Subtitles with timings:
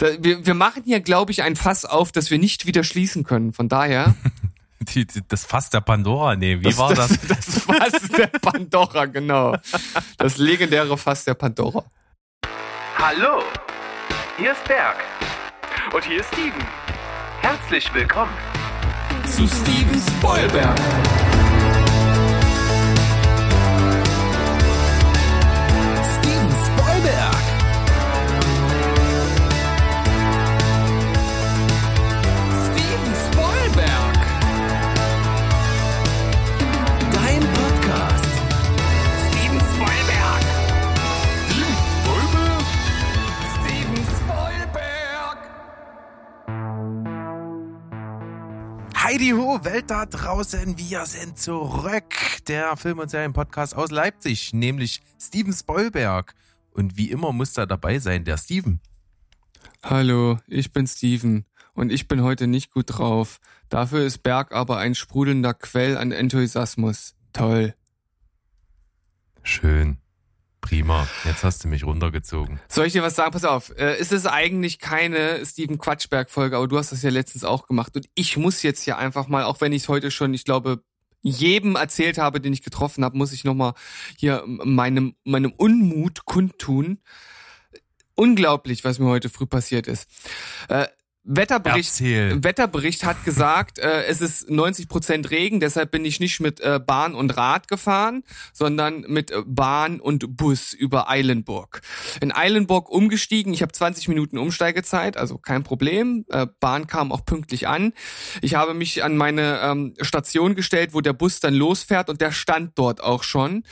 [0.00, 3.22] Da, wir, wir machen hier, glaube ich, ein Fass auf, das wir nicht wieder schließen
[3.22, 3.52] können.
[3.52, 4.16] Von daher.
[4.94, 7.10] Die, die, das Fass der Pandora, nee, wie das, war das?
[7.10, 9.54] Das, das Fass der Pandora, genau.
[10.16, 11.84] Das legendäre Fass der Pandora.
[12.96, 13.42] Hallo,
[14.38, 14.96] hier ist Berg.
[15.92, 16.64] Und hier ist Steven.
[17.42, 18.32] Herzlich willkommen
[19.26, 20.80] Zu Steven Spoilberg.
[49.10, 52.14] Heidi Ho, Welt da draußen, wir sind zurück.
[52.46, 56.32] Der Film- und Serienpodcast aus Leipzig, nämlich Steven Spoilberg.
[56.70, 58.78] Und wie immer muss da dabei sein, der Steven.
[59.82, 63.40] Hallo, ich bin Steven und ich bin heute nicht gut drauf.
[63.68, 67.16] Dafür ist Berg aber ein sprudelnder Quell an Enthusiasmus.
[67.32, 67.74] Toll.
[69.42, 69.98] Schön.
[70.60, 71.08] Prima.
[71.24, 72.60] Jetzt hast du mich runtergezogen.
[72.68, 73.32] Soll ich dir was sagen?
[73.32, 73.70] Pass auf.
[73.76, 77.96] Äh, es ist eigentlich keine Steven Quatschberg-Folge, aber du hast das ja letztens auch gemacht.
[77.96, 80.82] Und ich muss jetzt hier einfach mal, auch wenn ich es heute schon, ich glaube,
[81.22, 83.74] jedem erzählt habe, den ich getroffen habe, muss ich nochmal
[84.16, 86.98] hier meinem, meinem Unmut kundtun.
[88.14, 90.08] Unglaublich, was mir heute früh passiert ist.
[90.68, 90.86] Äh,
[91.22, 92.42] Wetterbericht, Erzähl.
[92.42, 96.80] Wetterbericht hat gesagt, äh, es ist 90 Prozent Regen, deshalb bin ich nicht mit äh,
[96.84, 101.82] Bahn und Rad gefahren, sondern mit äh, Bahn und Bus über Eilenburg.
[102.22, 106.24] In Eilenburg umgestiegen, ich habe 20 Minuten Umsteigezeit, also kein Problem.
[106.30, 107.92] Äh, Bahn kam auch pünktlich an.
[108.40, 112.32] Ich habe mich an meine ähm, Station gestellt, wo der Bus dann losfährt und der
[112.32, 113.64] stand dort auch schon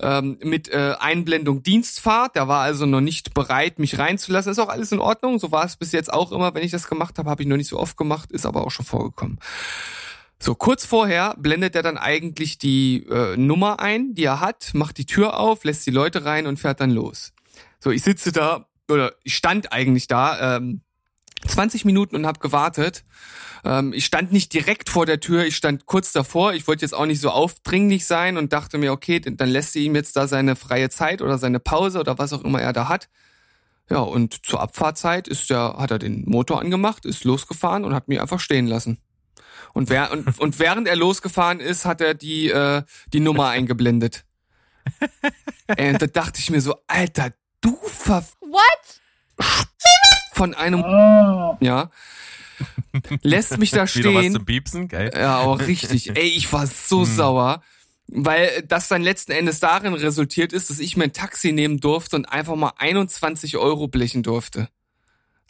[0.00, 2.34] ähm, mit äh, Einblendung Dienstfahrt.
[2.34, 4.50] Der war also noch nicht bereit, mich reinzulassen.
[4.50, 5.38] Ist auch alles in Ordnung.
[5.38, 7.56] So war es bis jetzt auch immer, wenn ich das gemacht habe, habe ich noch
[7.56, 9.38] nicht so oft gemacht, ist aber auch schon vorgekommen.
[10.38, 14.98] So, kurz vorher blendet er dann eigentlich die äh, Nummer ein, die er hat, macht
[14.98, 17.32] die Tür auf, lässt die Leute rein und fährt dann los.
[17.80, 20.82] So, ich sitze da, oder ich stand eigentlich da, ähm,
[21.46, 23.04] 20 Minuten und habe gewartet.
[23.64, 26.54] Ähm, ich stand nicht direkt vor der Tür, ich stand kurz davor.
[26.54, 29.84] Ich wollte jetzt auch nicht so aufdringlich sein und dachte mir, okay, dann lässt sie
[29.84, 32.88] ihm jetzt da seine freie Zeit oder seine Pause oder was auch immer er da
[32.88, 33.08] hat.
[33.88, 38.08] Ja, und zur Abfahrtzeit ist der, hat er den Motor angemacht, ist losgefahren und hat
[38.08, 38.98] mich einfach stehen lassen.
[39.74, 42.82] Und, wer, und, und während er losgefahren ist, hat er die, äh,
[43.12, 44.24] die Nummer eingeblendet.
[45.68, 49.00] Ey, und da dachte ich mir so, Alter, du ver What?
[50.32, 50.80] von einem
[51.60, 51.90] ja
[53.22, 54.32] lässt mich da Wieder was stehen.
[54.32, 55.10] zum Piepsen, geil.
[55.14, 56.16] Ja, auch richtig.
[56.16, 57.04] Ey, ich war so Hm.
[57.16, 57.62] sauer,
[58.08, 62.16] weil das dann letzten Endes darin resultiert ist, dass ich mir ein Taxi nehmen durfte
[62.16, 64.68] und einfach mal 21 Euro blechen durfte.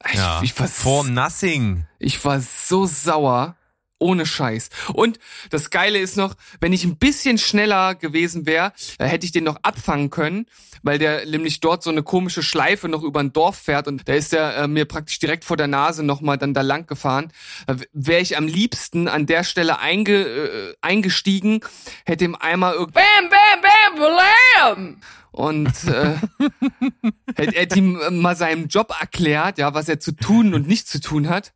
[0.09, 0.41] Ich, Ja.
[0.43, 1.87] ich, war, For nothing.
[1.99, 3.57] ich war so sauer.
[3.99, 4.69] Ohne Scheiß.
[4.93, 5.19] Und
[5.51, 9.57] das Geile ist noch, wenn ich ein bisschen schneller gewesen wäre, hätte ich den noch
[9.63, 10.47] abfangen können,
[10.83, 14.15] weil der nämlich dort so eine komische Schleife noch über ein Dorf fährt und da
[14.15, 17.33] ist der äh, mir praktisch direkt vor der Nase nochmal dann da lang gefahren.
[17.67, 21.61] Da wäre ich am liebsten an der Stelle einge, äh, eingestiegen,
[22.05, 25.01] hätte ihm einmal irgendwie Bam, bam, bam, blam!
[25.37, 26.17] und äh,
[27.37, 31.01] hätte, hätte ihm mal seinem Job erklärt, ja, was er zu tun und nicht zu
[31.01, 31.53] tun hat.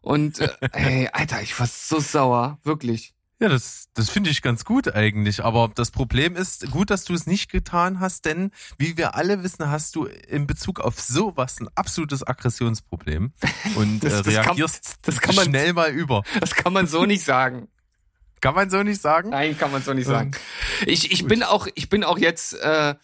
[0.00, 3.14] Und äh, ey, Alter, ich war so sauer, wirklich.
[3.40, 5.44] Ja, das, das finde ich ganz gut eigentlich.
[5.44, 9.44] Aber das Problem ist, gut, dass du es nicht getan hast, denn wie wir alle
[9.44, 13.32] wissen, hast du in Bezug auf sowas ein absolutes Aggressionsproblem
[13.76, 16.22] und Das- äh, das kann- reagierst das kann man- schnell mal über.
[16.40, 17.68] Das kann man so nicht sagen.
[18.40, 19.30] Kann man so nicht sagen?
[19.30, 20.30] Nein, kann man so nicht Ähm, sagen.
[20.86, 22.94] Ich, ich bin auch, ich bin auch jetzt, äh,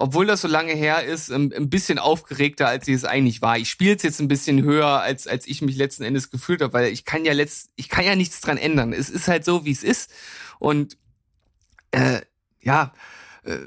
[0.00, 3.58] obwohl das so lange her ist, ein, ein bisschen aufgeregter, als ich es eigentlich war.
[3.58, 6.72] Ich spiele es jetzt ein bisschen höher, als, als ich mich letzten Endes gefühlt habe,
[6.72, 8.92] weil ich kann ja letzt, ich kann ja nichts dran ändern.
[8.92, 10.12] Es ist halt so, wie es ist.
[10.60, 10.96] Und
[11.90, 12.20] äh,
[12.60, 12.92] ja,
[13.42, 13.58] äh,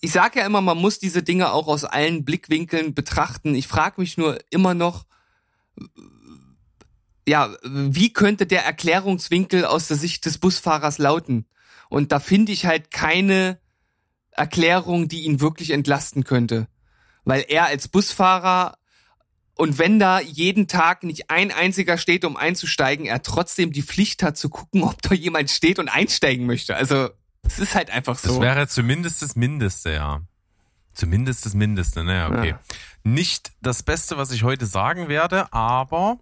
[0.00, 3.54] ich sage ja immer, man muss diese Dinge auch aus allen Blickwinkeln betrachten.
[3.54, 5.04] Ich frage mich nur immer noch,
[7.28, 11.46] ja, wie könnte der Erklärungswinkel aus der Sicht des Busfahrers lauten?
[11.90, 13.58] Und da finde ich halt keine
[14.36, 16.68] Erklärung, die ihn wirklich entlasten könnte.
[17.24, 18.76] Weil er als Busfahrer
[19.56, 24.22] und wenn da jeden Tag nicht ein einziger steht, um einzusteigen, er trotzdem die Pflicht
[24.22, 26.76] hat zu gucken, ob da jemand steht und einsteigen möchte.
[26.76, 27.08] Also,
[27.42, 28.40] es ist halt einfach Das so.
[28.42, 30.20] wäre zumindest das Mindeste, ja.
[30.92, 32.50] Zumindest das Mindeste, naja, okay.
[32.50, 32.60] Ja.
[33.02, 36.18] Nicht das Beste, was ich heute sagen werde, aber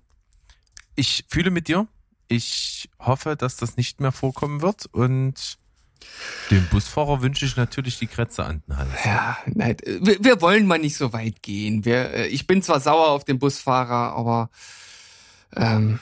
[0.95, 1.89] ich fühle mit dir.
[2.29, 5.59] Ich hoffe, dass das nicht mehr vorkommen wird und
[6.51, 9.05] Dem Busfahrer wünsche ich natürlich die Kretze an den Hals.
[9.05, 11.85] Ja, nein, wir, wir wollen mal nicht so weit gehen.
[11.85, 14.51] Wir, äh, ich bin zwar sauer auf den Busfahrer, aber
[15.57, 16.01] ähm,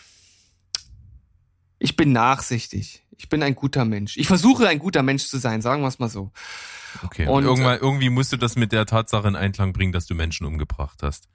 [1.79, 3.03] ich bin nachsichtig.
[3.17, 4.17] Ich bin ein guter Mensch.
[4.17, 6.33] Ich versuche ein guter Mensch zu sein, sagen wir es mal so.
[7.05, 7.27] Okay.
[7.27, 10.15] Und, Und irgendwann, irgendwie musst du das mit der Tatsache in Einklang bringen, dass du
[10.15, 11.29] Menschen umgebracht hast.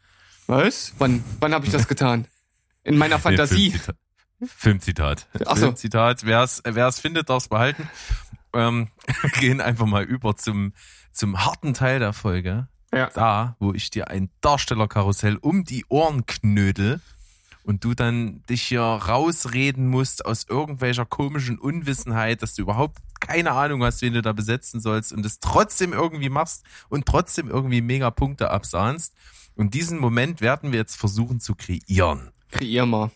[0.47, 0.93] Was?
[0.97, 2.27] Wann, wann habe ich das getan?
[2.83, 3.69] In meiner Fantasie.
[3.69, 5.27] Nee, Filmzitat.
[5.27, 5.27] Filmzitat.
[5.47, 5.61] Ach so.
[5.63, 6.25] Filmzitat.
[6.25, 7.89] Wer es findet, darf es behalten.
[8.57, 8.87] Ähm,
[9.39, 10.73] gehen einfach mal über zum,
[11.11, 12.67] zum harten Teil der Folge.
[12.91, 13.09] Ja.
[13.13, 17.01] Da, wo ich dir ein Darstellerkarussell um die Ohren knödel
[17.63, 23.51] und du dann dich hier rausreden musst aus irgendwelcher komischen Unwissenheit, dass du überhaupt keine
[23.51, 27.81] Ahnung hast, wen du da besetzen sollst und es trotzdem irgendwie machst und trotzdem irgendwie
[27.81, 29.13] mega Punkte absahnst.
[29.55, 32.31] Und diesen Moment werden wir jetzt versuchen zu kreieren.
[32.51, 33.11] Kreier mal.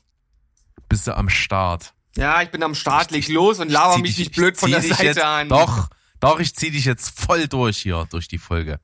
[0.89, 1.93] Bist du am Start?
[2.17, 4.81] Ja, ich bin am Start, leg los und laber mich dich- nicht blöd von der
[4.81, 5.49] Seite jetzt, an.
[5.49, 8.79] Doch, doch, ich zieh dich jetzt voll durch hier, durch die Folge.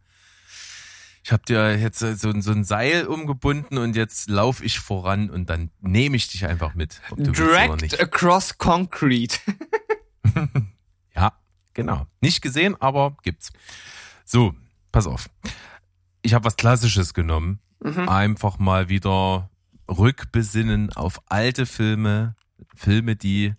[1.24, 5.50] Ich habe dir jetzt so, so ein Seil umgebunden und jetzt lauf ich voran und
[5.50, 7.02] dann nehme ich dich einfach mit.
[7.10, 8.00] Ob du willst oder Dragged nicht.
[8.00, 9.38] across concrete.
[11.16, 11.34] Ja,
[11.74, 12.06] genau.
[12.22, 13.52] Nicht gesehen, aber gibt's.
[14.24, 14.54] So,
[14.92, 15.30] pass auf.
[16.22, 17.60] Ich habe was Klassisches genommen.
[17.80, 18.08] Mhm.
[18.08, 19.50] Einfach mal wieder
[19.90, 22.36] rückbesinnen auf alte Filme.
[22.76, 23.54] Filme, die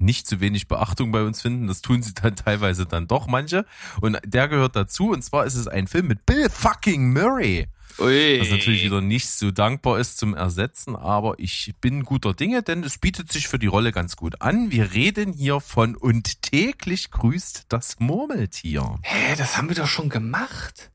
[0.00, 1.66] nicht zu wenig Beachtung bei uns finden.
[1.66, 3.66] Das tun sie dann teilweise dann doch manche.
[4.00, 5.10] Und der gehört dazu.
[5.10, 7.68] Und zwar ist es ein Film mit Bill fucking Murray.
[7.98, 8.40] Ui.
[8.40, 12.84] Was natürlich wieder nicht so dankbar ist zum Ersetzen, aber ich bin guter Dinge, denn
[12.84, 14.70] es bietet sich für die Rolle ganz gut an.
[14.70, 18.98] Wir reden hier von Und täglich grüßt das Murmeltier.
[19.02, 20.90] Hä, das haben wir doch schon gemacht.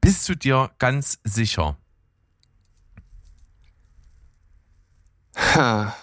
[0.00, 1.78] Bist du dir ganz sicher?
[5.36, 5.94] Ha.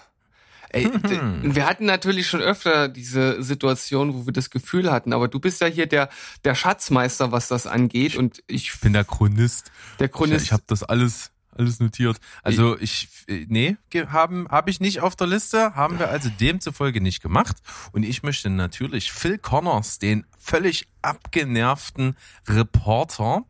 [0.74, 0.90] Ey,
[1.44, 5.62] wir hatten natürlich schon öfter diese Situation, wo wir das Gefühl hatten, aber du bist
[5.62, 6.10] ja hier der,
[6.44, 9.72] der Schatzmeister, was das angeht und ich, Ich bin der Chronist.
[10.00, 12.18] der Ich, Chronist, ich habe das alles alles notiert.
[12.42, 13.78] Also ich äh, nee,
[14.08, 17.58] haben habe ich nicht auf der Liste, haben wir also demzufolge nicht gemacht
[17.92, 22.16] und ich möchte natürlich Phil Connors, den völlig abgenervten
[22.48, 23.44] Reporter,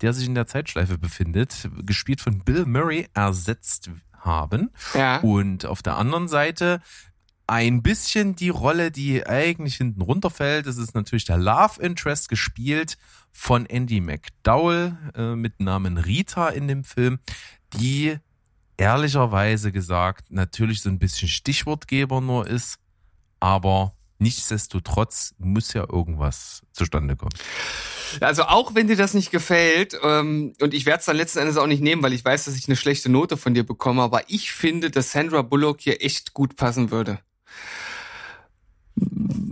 [0.00, 3.90] der sich in der Zeitschleife befindet, gespielt von Bill Murray ersetzt
[4.26, 6.80] haben ja, und auf der anderen Seite
[7.46, 10.66] ein bisschen die Rolle, die eigentlich hinten runterfällt.
[10.66, 12.98] Das ist natürlich der Love Interest gespielt
[13.30, 17.18] von Andy McDowell äh, mit Namen Rita in dem Film,
[17.74, 18.16] die
[18.76, 22.78] ehrlicherweise gesagt natürlich so ein bisschen Stichwortgeber nur ist,
[23.40, 27.34] aber nichtsdestotrotz muss ja irgendwas zustande kommen.
[28.20, 31.56] also auch wenn dir das nicht gefällt, ähm, und ich werde es dann letzten Endes
[31.56, 34.22] auch nicht nehmen, weil ich weiß, dass ich eine schlechte Note von dir bekomme, aber
[34.28, 37.18] ich finde, dass Sandra Bullock hier echt gut passen würde.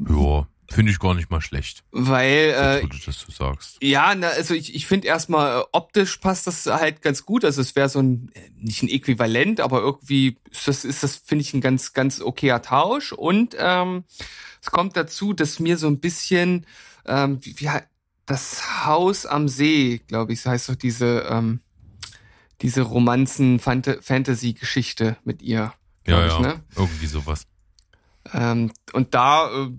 [0.08, 3.78] Ja, finde ich gar nicht mal schlecht, Weil, äh, äh, wo du sagst.
[3.82, 7.44] Ja, na, also ich, ich finde erstmal äh, optisch passt das halt ganz gut.
[7.44, 11.16] Also es wäre so ein, äh, nicht ein Äquivalent, aber irgendwie ist das, ist das
[11.16, 13.12] finde ich, ein ganz, ganz okayer Tausch.
[13.12, 14.04] Und ähm,
[14.60, 16.66] es kommt dazu, dass mir so ein bisschen,
[17.06, 17.68] ähm, wie, wie
[18.26, 21.60] das Haus am See, glaube ich, so heißt doch diese, ähm,
[22.62, 25.72] diese Romanzen-Fantasy-Geschichte mit ihr.
[26.06, 26.60] Ja, ich, ja, Ne?
[26.76, 27.46] irgendwie sowas.
[28.34, 29.70] Ähm, und da äh,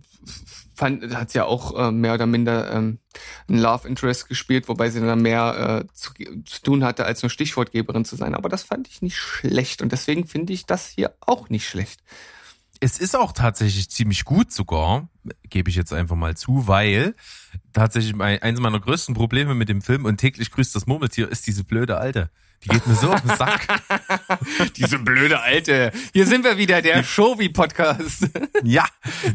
[0.76, 3.00] fand, hat sie ja auch äh, mehr oder minder ähm,
[3.48, 6.14] ein Love Interest gespielt, wobei sie dann mehr äh, zu,
[6.46, 8.34] zu tun hatte, als nur Stichwortgeberin zu sein.
[8.34, 12.02] Aber das fand ich nicht schlecht und deswegen finde ich das hier auch nicht schlecht.
[12.82, 15.08] Es ist auch tatsächlich ziemlich gut sogar,
[15.50, 17.16] gebe ich jetzt einfach mal zu, weil
[17.72, 21.64] tatsächlich eines meiner größten Probleme mit dem Film und täglich grüßt das Murmeltier ist diese
[21.64, 22.30] blöde Alte.
[22.64, 23.68] Die geht mir so auf den Sack.
[24.78, 25.92] Diese blöde Alte.
[26.14, 28.30] Hier sind wir wieder, der Shovi-Podcast.
[28.64, 28.86] ja,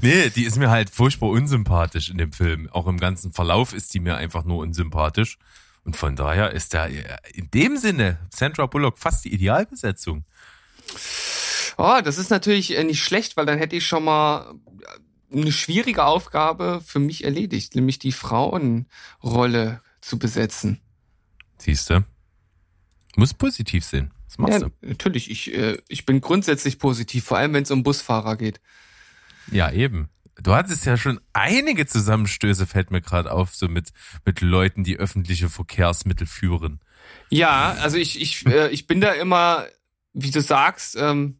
[0.02, 2.68] nee, die ist mir halt furchtbar unsympathisch in dem Film.
[2.72, 5.38] Auch im ganzen Verlauf ist die mir einfach nur unsympathisch.
[5.84, 10.24] Und von daher ist da in dem Sinne Sandra Bullock fast die Idealbesetzung.
[11.78, 14.54] Oh, das ist natürlich äh, nicht schlecht, weil dann hätte ich schon mal
[15.32, 20.80] eine schwierige Aufgabe für mich erledigt, nämlich die Frauenrolle zu besetzen.
[21.58, 22.04] Siehst du?
[23.16, 24.12] Muss positiv sehen.
[24.26, 25.30] Was machst Ja, natürlich.
[25.30, 28.60] Ich, äh, ich bin grundsätzlich positiv, vor allem wenn es um Busfahrer geht.
[29.48, 29.56] du?
[29.56, 30.08] Ja, eben.
[30.36, 33.90] Du hattest ja schon einige Zusammenstöße, fällt mir gerade auf, so mit,
[34.24, 36.80] mit Leuten, die öffentliche Verkehrsmittel führen.
[37.28, 39.66] Ja, also ich, ich, äh, ich bin da immer,
[40.12, 41.38] wie du sagst, ähm,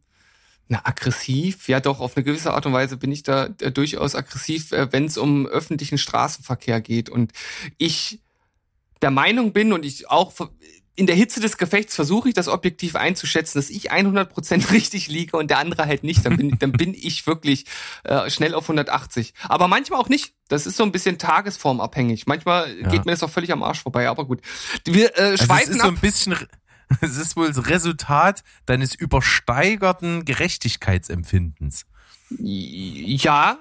[0.67, 1.67] na, aggressiv.
[1.67, 4.91] Ja, doch, auf eine gewisse Art und Weise bin ich da äh, durchaus aggressiv, äh,
[4.91, 7.09] wenn es um öffentlichen Straßenverkehr geht.
[7.09, 7.31] Und
[7.77, 8.21] ich
[9.01, 10.31] der Meinung bin und ich auch
[10.95, 15.37] in der Hitze des Gefechts versuche ich das objektiv einzuschätzen, dass ich 100% richtig liege
[15.37, 16.25] und der andere halt nicht.
[16.25, 17.65] Dann bin, dann bin ich wirklich
[18.03, 19.33] äh, schnell auf 180.
[19.43, 20.33] Aber manchmal auch nicht.
[20.49, 22.27] Das ist so ein bisschen tagesformabhängig.
[22.27, 22.89] Manchmal Ja.
[22.89, 24.09] geht mir das auch völlig am Arsch vorbei.
[24.09, 24.41] Aber gut.
[24.85, 25.93] Wir äh, Also es schweifen ist so ab.
[25.93, 26.35] ein bisschen,
[27.01, 31.85] es ist wohl das Resultat deines übersteigerten Gerechtigkeitsempfindens.
[32.37, 33.59] Ja.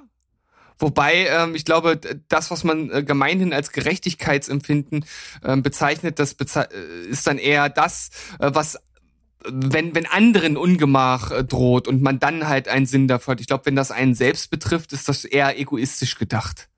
[0.80, 5.04] Wobei, ähm, ich glaube, das, was man äh, gemeinhin als Gerechtigkeitsempfinden
[5.44, 8.78] ähm, bezeichnet, das beze äh, ist dann eher das, äh, was
[9.46, 13.40] wenn, wenn anderen Ungemach äh, droht und man dann halt einen Sinn dafür hat.
[13.40, 16.68] Ich glaube, wenn das einen selbst betrifft, ist das eher egoistisch gedacht.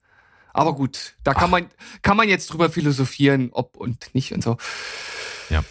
[0.52, 1.66] Aber gut, da kann man,
[2.02, 4.58] kann man jetzt drüber philosophieren, ob und nicht und so.
[5.48, 5.64] Ja.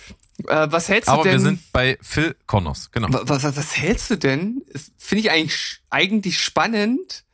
[0.47, 1.33] Äh, was hältst Aber du denn?
[1.33, 3.07] wir sind bei Phil Connors, genau.
[3.13, 4.63] Wa- Was, was, was hältst du denn?
[4.97, 7.25] Finde ich eigentlich, eigentlich spannend,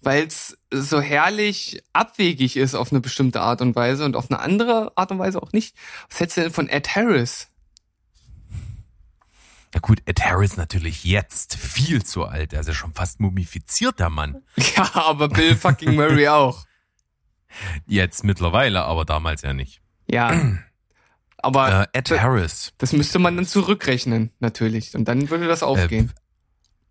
[0.00, 4.40] weil es so herrlich abwegig ist auf eine bestimmte Art und Weise und auf eine
[4.40, 5.74] andere Art und Weise auch nicht.
[6.08, 7.48] Was hältst du denn von Ed Harris?
[9.74, 12.52] Ja gut, Ed Harris natürlich jetzt viel zu alt.
[12.54, 14.42] Er ist ja schon fast mumifiziert, der Mann.
[14.76, 16.64] Ja, aber Bill fucking Murray auch.
[17.86, 19.80] Jetzt mittlerweile, aber damals ja nicht.
[20.06, 20.58] Ja.
[21.38, 24.94] Aber Äh, Ed Harris, das müsste man dann zurückrechnen, natürlich.
[24.94, 26.12] Und dann würde das aufgehen.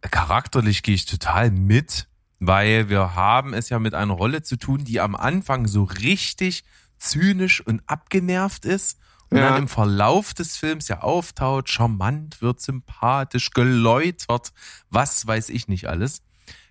[0.02, 2.08] charakterlich gehe ich total mit,
[2.40, 6.64] weil wir haben es ja mit einer Rolle zu tun, die am Anfang so richtig
[7.00, 9.50] zynisch und abgenervt ist und Ja.
[9.50, 14.52] dann im Verlauf des Films ja auftaut, charmant wird, sympathisch, geläutert,
[14.90, 16.22] was weiß ich nicht alles.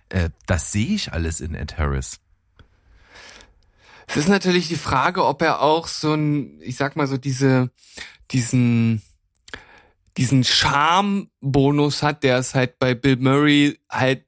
[0.09, 2.19] Äh, das sehe ich alles in Ed Harris.
[4.07, 7.69] Es ist natürlich die Frage, ob er auch so ein, ich sag mal so diese,
[8.31, 9.01] diesen,
[10.15, 14.25] diesen Charme-Bonus hat, der es halt bei Bill Murray halt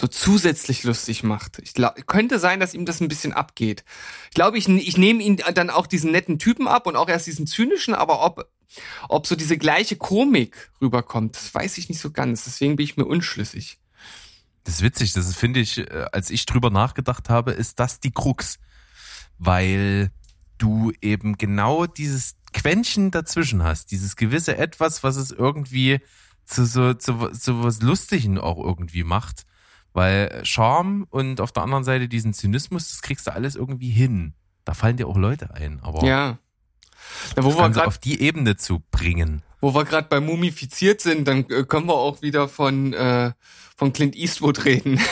[0.00, 1.58] so zusätzlich lustig macht.
[1.58, 3.84] Ich glaub, könnte sein, dass ihm das ein bisschen abgeht.
[4.30, 7.26] Ich glaube, ich, ich nehme ihn dann auch diesen netten Typen ab und auch erst
[7.26, 8.50] diesen zynischen, aber ob,
[9.08, 12.44] ob so diese gleiche Komik rüberkommt, das weiß ich nicht so ganz.
[12.44, 13.78] Deswegen bin ich mir unschlüssig.
[14.64, 18.12] Das ist witzig, das finde ich, äh, als ich drüber nachgedacht habe, ist das die
[18.12, 18.58] Krux.
[19.38, 20.10] Weil
[20.58, 26.00] du eben genau dieses Quäntchen dazwischen hast, dieses gewisse Etwas, was es irgendwie
[26.44, 29.46] zu so, zu, zu was Lustigen auch irgendwie macht.
[29.92, 34.34] Weil Charme und auf der anderen Seite diesen Zynismus, das kriegst du alles irgendwie hin.
[34.64, 36.38] Da fallen dir auch Leute ein, aber Ja.
[37.36, 39.42] Na, wo wir grad- auf die Ebene zu bringen.
[39.60, 43.32] Wo wir gerade bei mumifiziert sind, dann äh, können wir auch wieder von, äh,
[43.76, 45.00] von Clint Eastwood reden.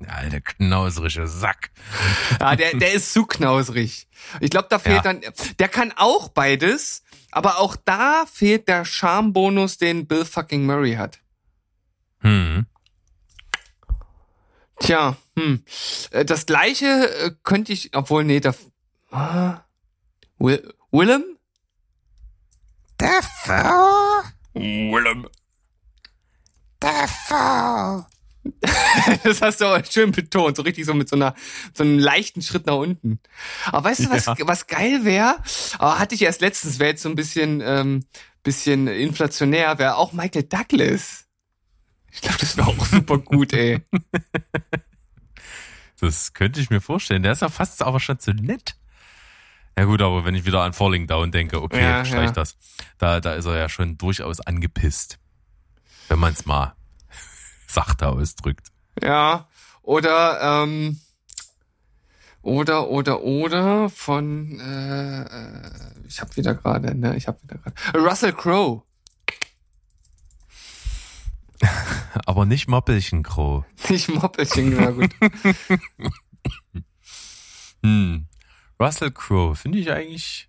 [0.00, 1.70] Ja, der knauserische Sack.
[2.40, 4.06] ja, der, der ist zu knausrig.
[4.40, 5.12] Ich glaube, da fehlt Ja.
[5.12, 5.20] dann,
[5.58, 7.02] der kann auch beides,
[7.32, 11.18] aber auch da fehlt der Charmbonus, den Bill fucking Murray hat.
[12.20, 12.66] Hm.
[14.80, 15.62] Tja, hm.
[16.10, 18.54] Äh, Das gleiche äh, könnte ich, obwohl, nee, da,
[19.10, 19.60] ah,
[20.38, 21.24] Will, Willem?
[23.00, 24.22] Defoe,
[24.54, 25.28] Willem.
[26.82, 28.06] Defoe.
[29.24, 31.34] Das hast du aber schön betont, so richtig so mit so einer
[31.74, 33.18] so einem leichten Schritt nach unten.
[33.66, 34.36] Aber weißt du, was, Ja.
[34.42, 35.36] was geil wäre?
[35.78, 38.04] Aber hatte ich erst letztens, wäre jetzt so ein bisschen ähm,
[38.44, 41.25] bisschen inflationär, wäre auch Michael Douglas.
[42.16, 43.80] Ich glaube, das wäre auch super gut, ey.
[45.98, 47.22] Das könnte ich mir vorstellen.
[47.22, 48.76] Der ist ja fast aber schon zu nett.
[49.78, 52.32] Ja gut, aber wenn ich wieder an Falling Down denke, okay, Ja, streich ja.
[52.32, 52.56] das.
[52.98, 55.18] Da, da ist er ja schon durchaus angepisst.
[56.08, 56.74] Wenn man es mal
[57.66, 58.68] sachter ausdrückt.
[59.02, 59.48] Ja.
[59.82, 61.00] Oder ähm,
[62.42, 65.70] oder oder oder von äh, äh,
[66.06, 68.82] ich habe wieder gerade, ne, ich habe wieder gerade Russell Crowe.
[72.26, 73.64] Aber nicht Moppelchenkroh.
[73.88, 75.10] Nicht Moppelchen, na gut.
[77.82, 78.26] Hm.
[78.80, 80.48] Russell Crowe finde ich eigentlich.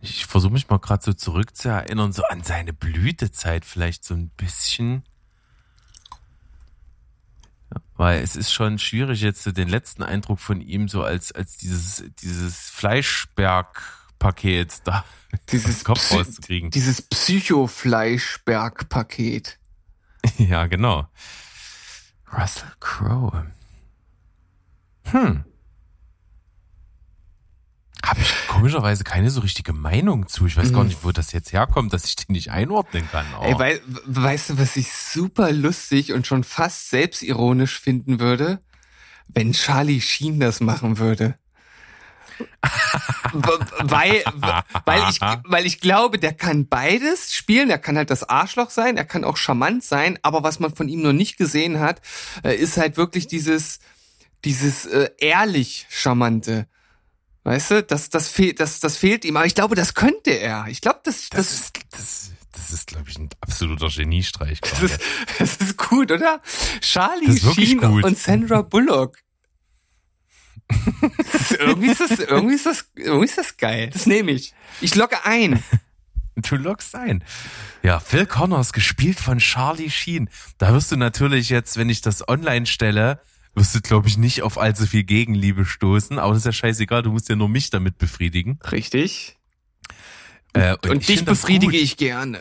[0.00, 5.04] Ich versuche mich mal gerade so zurückzuerinnern, so an seine Blütezeit vielleicht so ein bisschen.
[7.72, 11.32] Ja, weil es ist schon schwierig, jetzt so den letzten Eindruck von ihm so als,
[11.32, 12.70] als dieses, dieses
[14.22, 15.04] Fleischberg-Paket da
[15.52, 16.70] Dieses Kopf Psy- rauszukriegen.
[16.70, 19.58] Dieses Psycho-Fleischberg-Paket.
[20.38, 21.08] Ja, genau.
[22.32, 23.50] Russell Crowe.
[25.10, 25.44] Hm.
[28.04, 30.46] Habe ich komischerweise keine so richtige Meinung zu.
[30.46, 30.88] Ich weiß gar Mhm.
[30.90, 33.26] nicht, wo das jetzt herkommt, dass ich den nicht einordnen kann.
[33.34, 38.62] Aber Ey, wei weißt du, was ich super lustig und schon fast selbstironisch finden würde?
[39.26, 41.36] Wenn Charlie Sheen das machen würde.
[43.32, 44.22] Weil,
[44.84, 47.70] weil, ich, weil ich glaube, der kann beides spielen.
[47.70, 50.88] Er kann halt das Arschloch sein, er kann auch charmant sein, aber was man von
[50.88, 52.00] ihm noch nicht gesehen hat,
[52.44, 53.80] äh, ist halt wirklich dieses,
[54.44, 56.66] dieses äh, ehrlich Charmante.
[57.44, 59.36] Weißt du, das, das, fehlt, das, das fehlt ihm.
[59.36, 60.66] Aber ich glaube, das könnte er.
[60.68, 64.60] Ich glaube, das, Das, das, ist, das, das ist, glaube ich, ein absoluter Geniestreich.
[64.60, 65.00] das, ist,
[65.38, 66.40] das ist gut, oder?
[66.80, 69.18] Charlie Sheen und Sandra Bullock.
[71.32, 73.90] Ist, irgendwie, ist das, irgendwie, ist das, irgendwie ist das geil.
[73.92, 74.54] Das nehme ich.
[74.80, 75.62] Ich logge ein.
[76.34, 77.22] Du loggst ein.
[77.82, 80.30] Ja, Phil Connors, gespielt von Charlie Sheen.
[80.56, 83.20] Da wirst du natürlich jetzt, wenn ich das online stelle,
[83.54, 86.18] wirst du, glaube ich, nicht auf allzu viel Gegenliebe stoßen.
[86.18, 88.58] Aber das ist ja scheißegal, du musst ja nur mich damit befriedigen.
[88.70, 89.36] Richtig.
[90.54, 92.40] Äh, Und, ich dich befriedige ich gerne.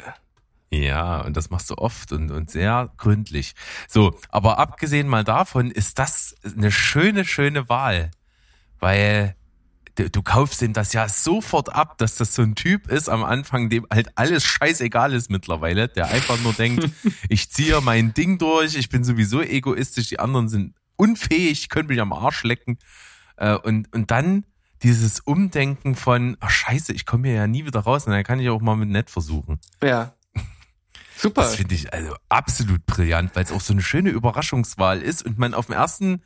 [0.73, 3.55] Ja, und das machst du oft und, und sehr gründlich.
[3.89, 8.11] So, aber abgesehen mal davon ist das eine schöne, schöne Wahl.
[8.81, 9.35] Weil
[9.95, 13.23] du, du kaufst ihm das ja sofort ab, dass das so ein Typ ist am
[13.23, 16.89] Anfang, dem halt alles scheißegal ist mittlerweile, der einfach nur denkt,
[17.29, 22.01] ich ziehe mein Ding durch, ich bin sowieso egoistisch, die anderen sind unfähig, können mich
[22.01, 22.77] am Arsch lecken.
[23.37, 24.45] Äh, und, und dann
[24.83, 28.39] dieses Umdenken von, ach scheiße, ich komme hier ja nie wieder raus, und dann kann
[28.39, 29.59] ich auch mal mit nett versuchen.
[29.83, 30.13] Ja.
[31.17, 31.43] Super.
[31.43, 35.37] Das finde ich also absolut brillant, weil es auch so eine schöne Überraschungswahl ist und
[35.37, 36.23] man auf den ersten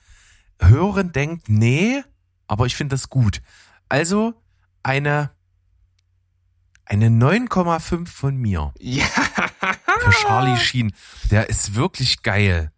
[0.62, 2.02] Hören denkt, nee,
[2.48, 3.42] aber ich finde das gut.
[3.90, 4.34] Also
[4.84, 5.32] eine,
[6.86, 9.06] eine 9,5 von mir Ja.
[9.06, 10.94] für Charlie Sheen.
[11.32, 12.72] Der ist wirklich geil.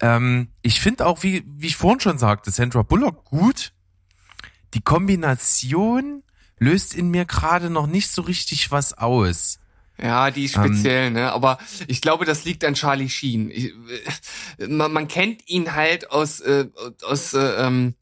[0.00, 3.72] Ähm, ich finde auch, wie, wie ich vorhin schon sagte, Sandra Bullock gut.
[4.74, 6.22] Die Kombination
[6.58, 9.58] löst in mir gerade noch nicht so richtig was aus.
[9.98, 11.30] Ja, die ist Ähm, speziell, ne?
[11.32, 13.50] Aber ich glaube, das liegt an Charlie Sheen.
[13.50, 13.72] Ich,
[14.58, 16.68] äh, man, man kennt ihn halt aus äh,
[17.02, 17.94] aus äh, ähm,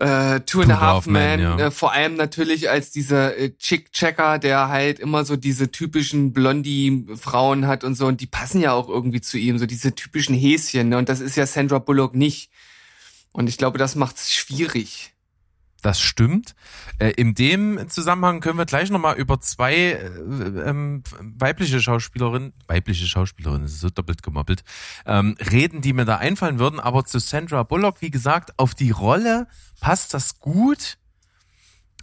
[0.00, 1.58] äh, Two and a Half Men, ja.
[1.58, 7.66] äh, vor allem natürlich als dieser äh, Chick-Checker, der halt immer so diese typischen Blondie-Frauen
[7.66, 10.88] hat und so, und die passen ja auch irgendwie zu ihm, so diese typischen Häschen,
[10.88, 10.98] ne?
[10.98, 12.50] Und das ist ja Sandra Bullock nicht.
[13.32, 15.13] Und ich glaube, das macht's schwierig.
[15.84, 16.54] Das stimmt.
[16.98, 20.06] Äh, in dem Zusammenhang können wir gleich nochmal über zwei äh,
[20.64, 24.64] ähm, weibliche Schauspielerinnen, weibliche Schauspielerinnen, das ist so doppelt gemoppelt,
[25.04, 26.80] ähm, reden, die mir da einfallen würden.
[26.80, 29.46] Aber zu Sandra Bullock, wie gesagt, auf die Rolle
[29.78, 30.96] passt das gut.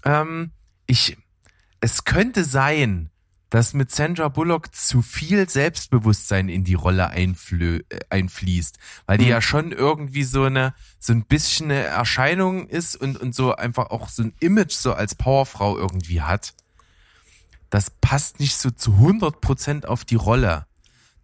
[0.06, 0.52] Ähm,
[0.86, 1.18] ich,
[1.80, 3.10] es könnte sein,
[3.52, 9.26] dass mit Sandra Bullock zu viel Selbstbewusstsein in die Rolle einflö äh, einfließt, weil die
[9.26, 9.30] Mhm.
[9.30, 13.92] ja schon irgendwie so eine so ein bisschen eine Erscheinung ist und und so einfach
[13.92, 16.54] auch so ein Image so als Powerfrau irgendwie hat.
[17.70, 20.66] Das passt nicht so zu 100 Prozent auf die Rolle.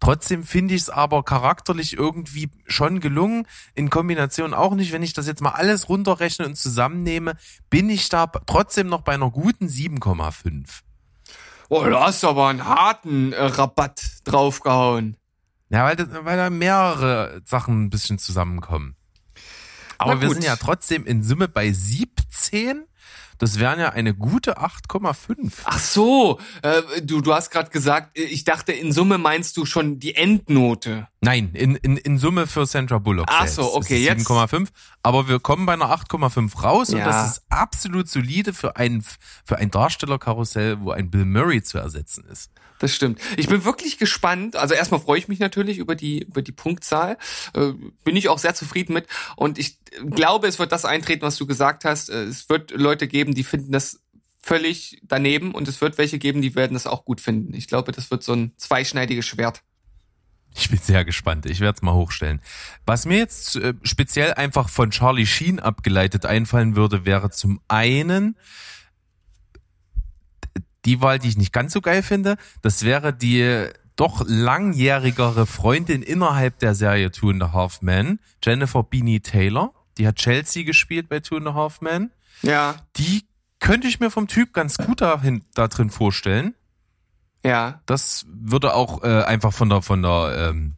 [0.00, 3.46] Trotzdem finde ich es aber charakterlich irgendwie schon gelungen.
[3.74, 4.92] In Kombination auch nicht.
[4.92, 7.36] Wenn ich das jetzt mal alles runterrechne und zusammennehme,
[7.68, 10.82] bin ich da trotzdem noch bei einer guten 7,5.
[11.68, 15.16] Oh, du hast aber einen harten äh, Rabatt draufgehauen.
[15.70, 18.96] Ja, weil, das, weil da mehrere Sachen ein bisschen zusammenkommen.
[19.98, 22.84] Aber wir sind ja trotzdem in Summe bei 17.
[23.38, 25.52] Das wären ja eine gute 8,5.
[25.64, 29.98] Ach so, äh, du, du hast gerade gesagt, ich dachte, in Summe meinst du schon
[30.00, 31.06] die Endnote.
[31.20, 33.26] Nein, in, in, in Summe für Sandra Bullock.
[33.28, 33.54] Ach selbst.
[33.56, 34.68] so, okay, jetzt- 7,5.
[35.02, 37.04] Aber wir kommen bei einer 8,5 raus und Ja.
[37.06, 39.04] das ist absolut solide für ein,
[39.44, 42.50] für ein Darstellerkarussell, wo ein Bill Murray zu ersetzen ist.
[42.80, 43.20] Das stimmt.
[43.36, 44.54] Ich bin wirklich gespannt.
[44.54, 47.18] Also erstmal freue ich mich natürlich über die über die Punktzahl.
[47.54, 47.72] Äh,
[48.04, 49.06] bin ich auch sehr zufrieden mit.
[49.34, 49.78] Und ich
[50.10, 52.08] glaube, es wird das eintreten, was du gesagt hast.
[52.08, 54.00] Äh, es wird Leute geben, die finden das
[54.40, 57.54] völlig daneben und es wird welche geben, die werden das auch gut finden.
[57.54, 59.62] Ich glaube, das wird so ein zweischneidiges Schwert.
[60.54, 61.46] Ich bin sehr gespannt.
[61.46, 62.40] Ich werde es mal hochstellen.
[62.86, 68.36] Was mir jetzt äh, speziell einfach von Charlie Sheen abgeleitet einfallen würde, wäre zum einen
[70.84, 72.36] die Wahl, die ich nicht ganz so geil finde.
[72.62, 78.82] Das wäre die doch langjährigere Freundin innerhalb der Serie Two and a Half Men, Jennifer
[78.82, 79.74] Beanie Taylor.
[79.98, 82.10] Die hat Chelsea gespielt bei Two and a Half Men.
[82.42, 83.26] Ja, Die
[83.60, 86.54] könnte ich mir vom Typ ganz gut dahin, da drin vorstellen.
[87.44, 87.80] ja.
[87.86, 90.76] Das würde auch äh, einfach von der von der ähm,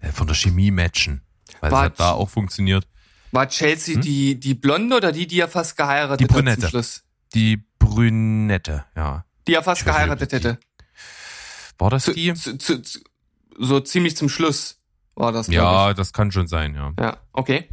[0.00, 1.22] äh, von der Chemie matchen,
[1.60, 2.86] weil War- es hat da auch funktioniert.
[3.32, 6.28] War Chelsea die die Blonde oder die, die er fast geheiratet Hm?
[6.28, 6.60] Die hat Brünette.
[6.60, 7.02] zum Schluss?
[7.34, 9.24] Die Brünette, ja.
[9.48, 10.58] Die er fast Ich weiß nicht, geheiratet die- hätte.
[11.78, 12.32] War das Zu, die?
[12.34, 12.80] zu, zu,
[13.58, 14.78] so ziemlich zum Schluss
[15.14, 15.48] war das.
[15.48, 16.92] Ja, das kann schon sein, ja.
[16.98, 17.68] Ja, okay.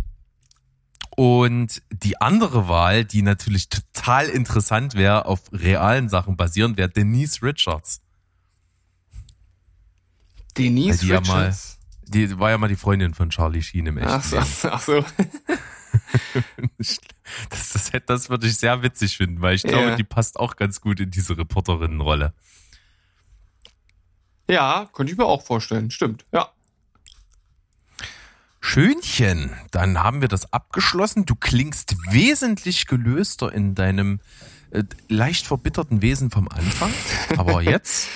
[1.15, 7.41] Und die andere Wahl, die natürlich total interessant wäre, auf realen Sachen basierend, wäre Denise
[7.43, 8.01] Richards.
[10.57, 11.79] Denise die ja mal- Richards.
[12.05, 14.47] Die war ja mal die Freundin von Charlie Sheen im echten ach so, Leben.
[14.63, 15.05] ach so.
[17.49, 19.95] Das, das, das würde ich sehr witzig finden, weil ich glaube, Ja.
[19.95, 22.33] die passt auch ganz gut in diese Reporterinnenrolle.
[24.49, 25.89] Ja, könnte ich mir auch vorstellen.
[25.91, 26.25] Stimmt.
[26.31, 26.51] Ja.
[28.65, 31.25] Schönchen, dann haben wir das abgeschlossen.
[31.25, 34.21] Du klingst wesentlich gelöster in deinem
[34.71, 36.91] äh, leicht verbitterten Wesen vom Anfang.
[37.37, 38.07] Aber jetzt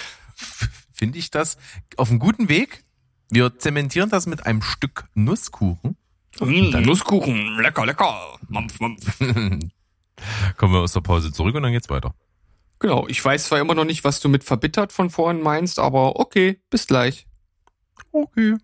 [0.93, 1.57] finde ich das
[1.97, 2.85] auf einem guten Weg.
[3.29, 5.97] Wir zementieren das mit einem Stück Nusskuchen.
[6.39, 8.39] Mm, Nusskuchen, lecker, lecker.
[8.47, 9.19] Mampf, mampf.
[10.57, 12.15] Kommen wir aus der Pause zurück und dann geht's weiter.
[12.79, 16.21] Genau, ich weiß zwar immer noch nicht, was du mit verbittert von vorhin meinst, aber
[16.21, 17.27] okay, bis gleich.
[18.13, 18.55] Okay.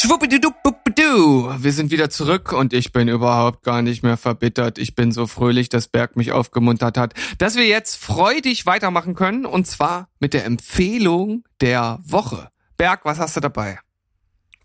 [0.00, 1.54] Schwuppididuppuppidu.
[1.58, 4.78] Wir sind wieder zurück und ich bin überhaupt gar nicht mehr verbittert.
[4.78, 9.44] Ich bin so fröhlich, dass Berg mich aufgemuntert hat, dass wir jetzt freudig weitermachen können
[9.44, 12.48] und zwar mit der Empfehlung der Woche.
[12.76, 13.80] Berg, was hast du dabei?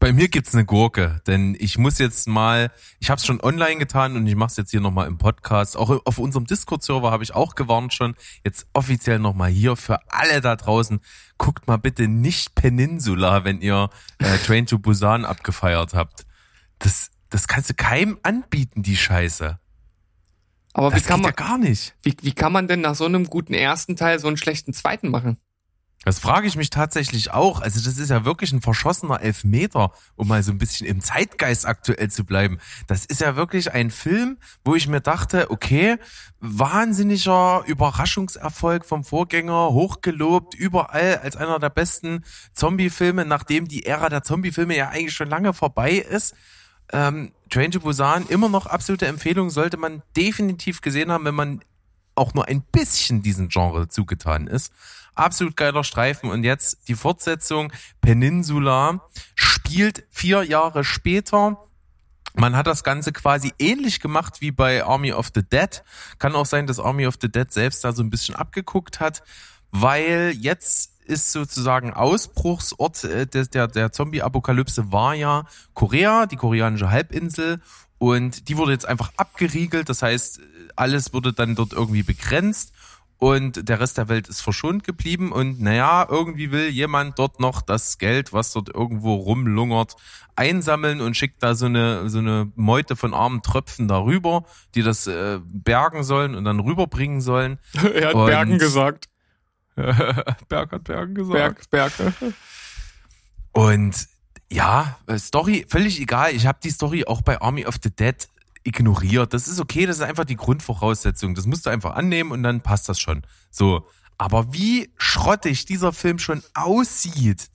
[0.04, 3.78] Bei mir gibt's eine Gurke, denn ich muss jetzt mal, ich habe es schon online
[3.78, 5.78] getan und ich mache es jetzt hier nochmal im Podcast.
[5.78, 8.14] Auch auf unserem Discord-Server habe ich auch gewarnt schon.
[8.44, 11.00] Jetzt offiziell nochmal hier für alle da draußen.
[11.44, 16.26] Guckt mal bitte nicht Peninsula, wenn ihr äh, Train to Busan abgefeiert habt.
[16.80, 19.60] Das, das kannst du keinem anbieten, die Scheiße.
[20.72, 21.96] Aber Das wie kann geht man, ja gar nicht.
[22.02, 25.10] wie, wie kann man denn nach so einem guten ersten Teil so einen schlechten zweiten
[25.10, 25.36] machen?
[26.06, 27.62] Das frage ich mich tatsächlich auch.
[27.62, 31.66] Also das ist ja wirklich ein verschossener Elfmeter, um mal so ein bisschen im Zeitgeist
[31.66, 32.60] aktuell zu bleiben.
[32.88, 35.98] Das ist ja wirklich ein Film, wo ich mir dachte, okay,
[36.40, 44.24] wahnsinniger Überraschungserfolg vom Vorgänger, hochgelobt, überall als einer der besten Zombie-Filme, nachdem die Ära der
[44.24, 46.36] Zombie-Filme ja eigentlich schon lange vorbei ist.
[46.92, 51.62] Ähm, Train to Busan, immer noch absolute Empfehlung, sollte man definitiv gesehen haben, wenn man
[52.16, 54.72] auch nur ein bisschen diesem Genre zugetan ist.
[55.16, 56.30] Absolut geiler Streifen.
[56.30, 57.72] Und jetzt die Fortsetzung
[58.02, 59.02] Peninsula
[59.36, 61.58] spielt vier Jahre später.
[62.36, 65.84] Man hat das Ganze quasi ähnlich gemacht wie bei Army of the Dead.
[66.18, 69.22] Kann auch sein, dass Army of the Dead selbst da so ein bisschen abgeguckt hat,
[69.72, 76.90] weil jetzt ist sozusagen Ausbruchsort äh, des, der, der Zombie-Apokalypse war ja Korea, die koreanische
[76.90, 77.62] Halbinsel.
[78.00, 79.90] Und die wurde jetzt einfach abgeriegelt.
[79.90, 80.42] Das heißt,
[80.76, 82.73] alles wurde dann dort irgendwie begrenzt
[83.24, 87.62] und der Rest der Welt ist verschont geblieben und naja, irgendwie will jemand dort noch
[87.62, 89.96] das Geld, was dort irgendwo rumlungert,
[90.36, 94.44] einsammeln und schickt da so eine, so eine Meute von armen Tröpfen darüber,
[94.76, 97.60] die das äh, bergen sollen und dann rüberbringen sollen.
[97.94, 99.08] er hat Und- Bergen gesagt.
[99.76, 101.70] Berg hat Bergen gesagt.
[101.70, 102.14] Berg, Berg.
[103.54, 104.08] Und
[104.52, 106.34] ja, äh, Story, völlig egal.
[106.34, 108.28] Ich habe die Story auch bei Army of the Dead
[108.64, 109.34] ignoriert.
[109.34, 111.36] Das ist okay, das ist einfach die Grundvoraussetzung.
[111.36, 113.24] Das musst du einfach annehmen und dann passt das schon.
[113.52, 113.88] So.
[114.18, 117.50] Aber wie schrottig dieser Film schon aussieht.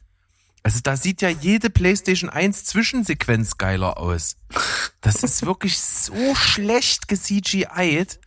[0.62, 4.36] Also da sieht ja jede PlayStation 1 Zwischensequenz geiler aus.
[5.00, 8.20] Das ist wirklich so schlecht ge-CGI'd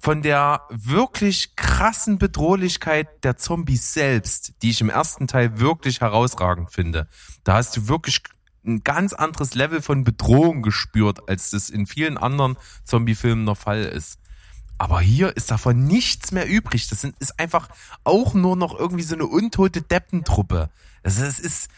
[0.00, 6.72] von der wirklich krassen Bedrohlichkeit der Zombies selbst, die ich im ersten Teil wirklich herausragend
[6.72, 7.08] finde.
[7.44, 8.22] Da hast du wirklich
[8.64, 13.84] ein ganz anderes Level von Bedrohung gespürt, als das in vielen anderen Zombie-Filmen der Fall
[13.84, 14.18] ist.
[14.78, 16.88] Aber hier ist davon nichts mehr übrig.
[16.88, 17.68] Das sind, ist einfach
[18.02, 20.70] auch nur noch irgendwie so eine untote Deppentruppe.
[21.02, 21.68] Also es ist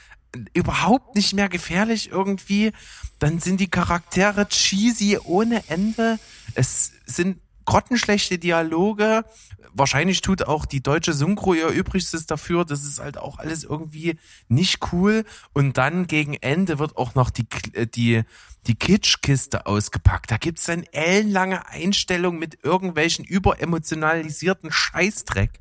[0.55, 2.73] überhaupt nicht mehr gefährlich irgendwie.
[3.19, 6.19] Dann sind die Charaktere cheesy ohne Ende.
[6.55, 9.25] Es sind grottenschlechte Dialoge.
[9.75, 12.65] Wahrscheinlich tut auch die deutsche Synchro ihr Übrigstes dafür.
[12.65, 15.25] Das ist halt auch alles irgendwie nicht cool.
[15.53, 18.23] Und dann gegen Ende wird auch noch die, äh, die,
[18.67, 20.31] die Kitschkiste ausgepackt.
[20.31, 25.61] Da gibt's dann ellenlange Einstellungen mit irgendwelchen überemotionalisierten Scheißdreck.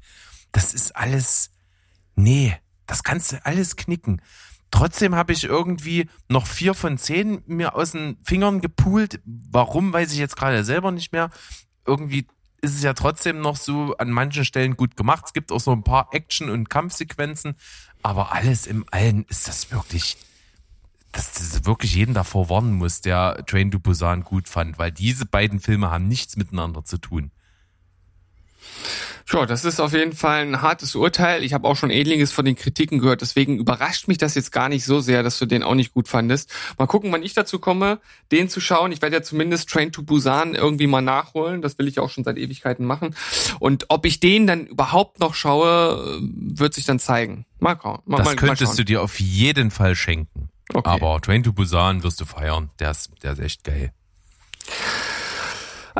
[0.51, 1.51] Das ist alles,
[2.15, 4.21] nee, das kannst du alles knicken.
[4.71, 9.21] Trotzdem habe ich irgendwie noch vier von zehn mir aus den Fingern gepult.
[9.25, 11.29] Warum, weiß ich jetzt gerade selber nicht mehr.
[11.85, 12.25] Irgendwie
[12.61, 15.25] ist es ja trotzdem noch so an manchen Stellen gut gemacht.
[15.25, 17.55] Es gibt auch so ein paar Action- und Kampfsequenzen.
[18.03, 20.17] Aber alles im Allen ist das wirklich,
[21.11, 24.77] dass das wirklich jeden davor warnen muss, der Train to Busan gut fand.
[24.77, 27.31] Weil diese beiden Filme haben nichts miteinander zu tun.
[29.31, 31.43] Ja, das ist auf jeden Fall ein hartes Urteil.
[31.43, 33.21] Ich habe auch schon Ähnliches von den Kritiken gehört.
[33.21, 36.07] Deswegen überrascht mich das jetzt gar nicht so sehr, dass du den auch nicht gut
[36.07, 36.51] fandest.
[36.77, 37.99] Mal gucken, wann ich dazu komme,
[38.31, 38.91] den zu schauen.
[38.91, 41.61] Ich werde ja zumindest Train to Busan irgendwie mal nachholen.
[41.61, 43.15] Das will ich auch schon seit Ewigkeiten machen.
[43.59, 47.45] Und ob ich den dann überhaupt noch schaue, wird sich dann zeigen.
[47.59, 50.49] Mal, mal, Das mal, könntest mal du dir auf jeden Fall schenken.
[50.73, 50.89] Okay.
[50.89, 52.69] Aber Train to Busan wirst du feiern.
[52.79, 53.93] Der ist, der ist echt geil.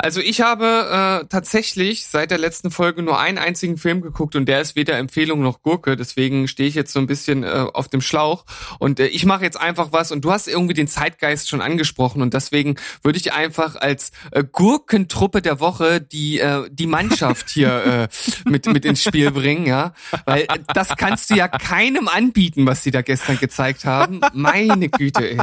[0.02, 4.46] Also ich habe äh, tatsächlich seit der letzten Folge nur einen einzigen Film geguckt und
[4.46, 5.94] der ist weder Empfehlung noch Gurke.
[5.94, 8.44] Deswegen stehe ich jetzt so ein bisschen äh, auf dem Schlauch
[8.80, 12.20] und äh, ich mache jetzt einfach was und du hast irgendwie den Zeitgeist schon angesprochen
[12.20, 18.08] und deswegen würde ich einfach als äh, Gurkentruppe der Woche die äh, die Mannschaft hier
[18.44, 22.66] äh, mit mit ins Spiel bringen, ja, weil äh, das kannst du ja keinem anbieten,
[22.66, 24.20] was sie da gestern gezeigt haben.
[24.32, 25.30] Meine Güte.
[25.30, 25.38] Ey.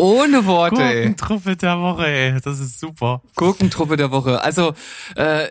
[0.00, 0.76] Ohne Worte.
[0.76, 2.40] Gurkentruppe der Woche, ey.
[2.42, 3.22] Das ist super.
[3.36, 4.42] Gurkentruppe der Woche.
[4.42, 4.74] Also,
[5.14, 5.48] äh,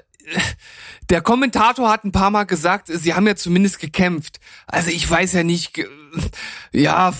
[1.10, 4.40] der Kommentator hat ein paar Mal gesagt, sie haben ja zumindest gekämpft.
[4.68, 5.84] Also ich weiß ja nicht,
[6.72, 7.14] ja,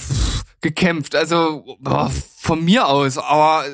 [0.62, 1.16] gekämpft.
[1.16, 3.66] Also boah, von mir aus, aber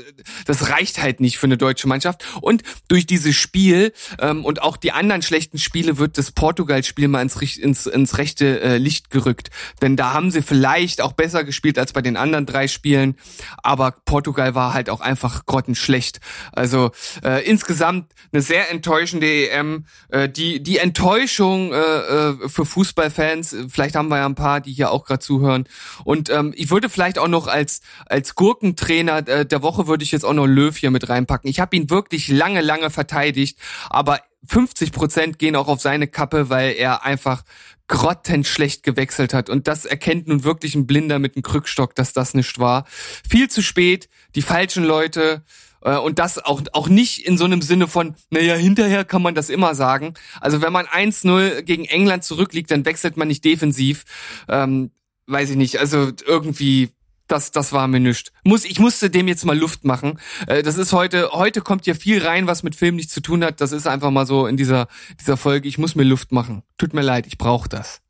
[0.45, 2.25] das reicht halt nicht für eine deutsche Mannschaft.
[2.41, 7.21] Und durch dieses Spiel ähm, und auch die anderen schlechten Spiele wird das Portugal-Spiel mal
[7.21, 9.49] ins, ins, ins rechte äh, Licht gerückt.
[9.81, 13.15] Denn da haben sie vielleicht auch besser gespielt als bei den anderen drei Spielen.
[13.61, 16.19] Aber Portugal war halt auch einfach grottenschlecht.
[16.51, 16.91] Also
[17.23, 19.85] äh, insgesamt eine sehr enttäuschende EM.
[20.09, 24.73] Äh, die, die Enttäuschung äh, äh, für Fußballfans, vielleicht haben wir ja ein paar, die
[24.73, 25.65] hier auch gerade zuhören.
[26.03, 30.11] Und ähm, ich würde vielleicht auch noch als, als Gurkentrainer äh, der Woche würde ich
[30.11, 31.49] jetzt auch noch Löw hier mit reinpacken.
[31.49, 33.57] Ich habe ihn wirklich lange, lange verteidigt,
[33.89, 37.43] aber 50 Prozent gehen auch auf seine Kappe, weil er einfach
[37.87, 39.49] grottenschlecht gewechselt hat.
[39.49, 42.83] Und das erkennt nun wirklich ein Blinder mit einem Krückstock, dass das nicht war.
[43.27, 45.45] Viel zu spät, die falschen Leute,
[45.81, 49.33] äh, und das auch, auch nicht in so einem Sinne von, naja, hinterher kann man
[49.33, 50.15] das immer sagen.
[50.41, 54.03] Also wenn man 1-0 gegen England zurückliegt, dann wechselt man nicht defensiv.
[54.49, 54.91] Ähm,
[55.27, 56.89] weiß ich nicht, also irgendwie
[57.27, 58.31] das, das war mir nischt.
[58.43, 60.19] Muss, ich musste dem jetzt mal Luft machen.
[60.47, 63.43] Äh, das ist heute, heute kommt ja viel rein, was mit Film nichts zu tun
[63.43, 63.61] hat.
[63.61, 64.87] Das ist einfach mal so in dieser,
[65.19, 65.67] dieser Folge.
[65.67, 66.63] Ich muss mir Luft machen.
[66.77, 68.01] Tut mir leid, ich brauche das.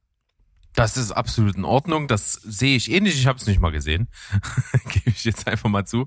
[0.75, 2.09] Das ist absolut in Ordnung.
[2.09, 3.15] Das sehe ich ähnlich.
[3.15, 4.09] Ich habe es nicht mal gesehen.
[4.89, 6.05] Gebe ich jetzt einfach mal zu.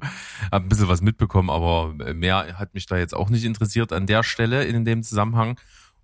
[0.53, 4.07] Hab ein bisschen was mitbekommen, aber mehr hat mich da jetzt auch nicht interessiert an
[4.07, 5.59] der Stelle in dem Zusammenhang.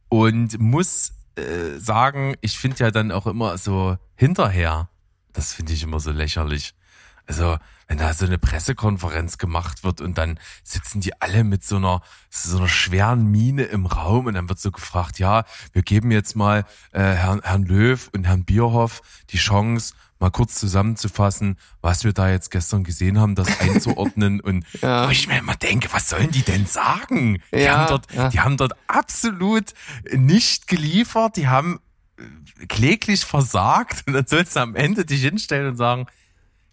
[0.08, 4.88] Und muss äh, sagen, ich finde ja dann auch immer so hinterher,
[5.34, 6.74] das finde ich immer so lächerlich.
[7.26, 11.76] Also, wenn da so eine Pressekonferenz gemacht wird und dann sitzen die alle mit so
[11.76, 16.10] einer so einer schweren Miene im Raum und dann wird so gefragt, ja, wir geben
[16.10, 22.04] jetzt mal äh, Herrn, Herrn Löw und Herrn Bierhoff die Chance, mal kurz zusammenzufassen, was
[22.04, 25.06] wir da jetzt gestern gesehen haben, das einzuordnen und ja.
[25.06, 27.42] wo ich mir immer denke, was sollen die denn sagen?
[27.52, 28.28] Die, ja, haben dort, ja.
[28.28, 29.74] die haben dort absolut
[30.10, 31.80] nicht geliefert, die haben
[32.68, 36.06] kläglich versagt und dann sollst du am Ende dich hinstellen und sagen,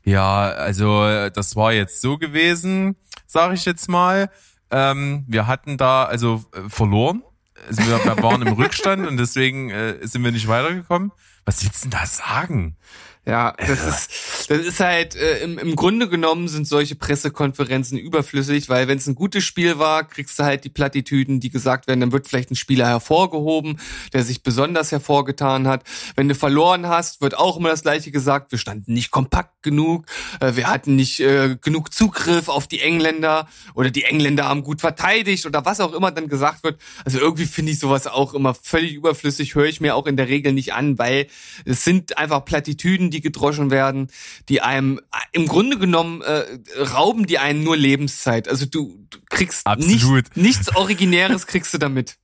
[0.03, 2.95] ja, also das war jetzt so gewesen,
[3.27, 4.29] sage ich jetzt mal.
[4.71, 7.23] Ähm, wir hatten da also äh, verloren.
[7.67, 11.11] Also wir, wir waren im Rückstand und deswegen äh, sind wir nicht weitergekommen.
[11.45, 12.77] Was willst du denn da sagen?
[13.23, 18.67] Ja, das ist, das ist halt, äh, im, im Grunde genommen sind solche Pressekonferenzen überflüssig,
[18.67, 21.99] weil wenn es ein gutes Spiel war, kriegst du halt die Plattitüden, die gesagt werden,
[21.99, 23.79] dann wird vielleicht ein Spieler hervorgehoben,
[24.11, 25.83] der sich besonders hervorgetan hat.
[26.15, 30.07] Wenn du verloren hast, wird auch immer das Gleiche gesagt, wir standen nicht kompakt genug,
[30.39, 34.81] äh, wir hatten nicht äh, genug Zugriff auf die Engländer oder die Engländer haben gut
[34.81, 36.81] verteidigt oder was auch immer dann gesagt wird.
[37.05, 40.27] Also irgendwie finde ich sowas auch immer völlig überflüssig, höre ich mir auch in der
[40.27, 41.27] Regel nicht an, weil
[41.65, 44.07] es sind einfach Plattitüden, die gedroschen werden,
[44.49, 44.99] die einem
[45.31, 46.43] im Grunde genommen äh,
[46.79, 48.47] rauben die einen nur Lebenszeit.
[48.47, 52.17] Also du, du kriegst nicht, nichts Originäres kriegst du damit.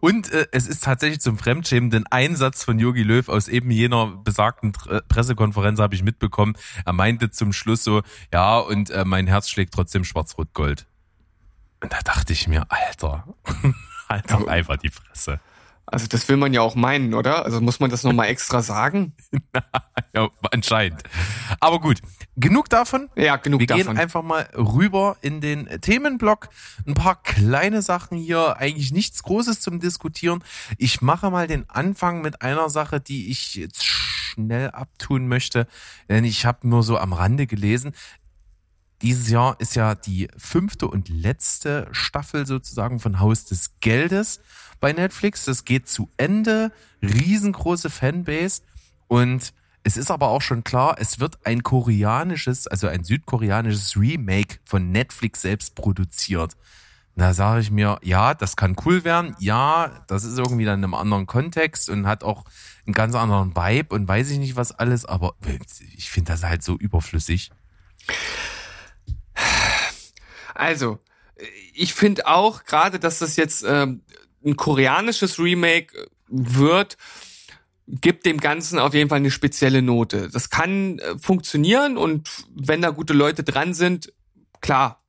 [0.00, 4.72] Und äh, es ist tatsächlich zum fremdschämenden Einsatz von Yogi Löw aus eben jener besagten
[4.88, 6.56] äh, Pressekonferenz habe ich mitbekommen.
[6.84, 8.02] Er meinte zum Schluss so,
[8.32, 10.86] ja, und äh, mein Herz schlägt trotzdem schwarz-rot-gold.
[11.82, 13.26] Und da dachte ich mir, Alter,
[14.08, 15.40] halt doch einfach die Fresse.
[15.88, 17.44] Also das will man ja auch meinen, oder?
[17.44, 19.12] Also muss man das nochmal extra sagen?
[20.14, 21.04] ja, anscheinend.
[21.60, 22.00] Aber gut,
[22.34, 23.08] genug davon.
[23.14, 23.84] Ja, genug Wir davon.
[23.84, 26.48] Wir gehen einfach mal rüber in den Themenblock.
[26.86, 30.42] Ein paar kleine Sachen hier, eigentlich nichts Großes zum Diskutieren.
[30.76, 35.68] Ich mache mal den Anfang mit einer Sache, die ich jetzt schnell abtun möchte,
[36.08, 37.92] denn ich habe nur so am Rande gelesen.
[39.02, 44.40] Dieses Jahr ist ja die fünfte und letzte Staffel sozusagen von Haus des Geldes
[44.80, 45.44] bei Netflix.
[45.44, 46.72] Das geht zu Ende.
[47.02, 48.62] Riesengroße Fanbase.
[49.08, 54.58] Und es ist aber auch schon klar, es wird ein koreanisches, also ein südkoreanisches Remake
[54.64, 56.56] von Netflix selbst produziert.
[57.14, 59.34] Da sage ich mir, ja, das kann cool werden.
[59.38, 62.44] Ja, das ist irgendwie dann in einem anderen Kontext und hat auch
[62.84, 65.34] einen ganz anderen Vibe und weiß ich nicht was alles, aber
[65.96, 67.50] ich finde das halt so überflüssig.
[70.54, 70.98] Also,
[71.74, 74.02] ich finde auch gerade, dass das jetzt ähm,
[74.46, 76.96] ein koreanisches Remake wird,
[77.88, 80.28] gibt dem Ganzen auf jeden Fall eine spezielle Note.
[80.32, 84.12] Das kann äh, funktionieren und wenn da gute Leute dran sind,
[84.60, 85.04] klar,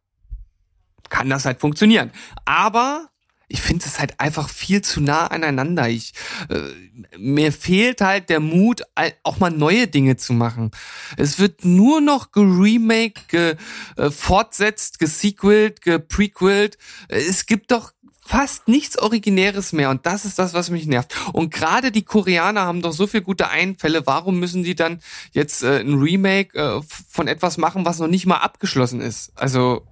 [1.09, 2.11] kann das halt funktionieren.
[2.45, 3.09] Aber
[3.49, 5.87] ich finde es halt einfach viel zu nah aneinander.
[5.87, 6.13] Ich,
[6.49, 8.83] äh, mir fehlt halt der Mut,
[9.23, 10.71] auch mal neue Dinge zu machen.
[11.15, 13.55] Es wird nur noch geremake, ge,
[13.95, 16.77] äh, fortsetzt, gesequelt, geprequelt.
[17.07, 17.93] Es gibt doch
[18.27, 21.15] fast nichts Originäres mehr und das ist das, was mich nervt.
[21.31, 24.05] Und gerade die Koreaner haben doch so viel gute Einfälle.
[24.05, 24.99] Warum müssen die dann
[25.31, 29.31] jetzt äh, ein Remake äh, von etwas machen, was noch nicht mal abgeschlossen ist?
[29.35, 29.87] Also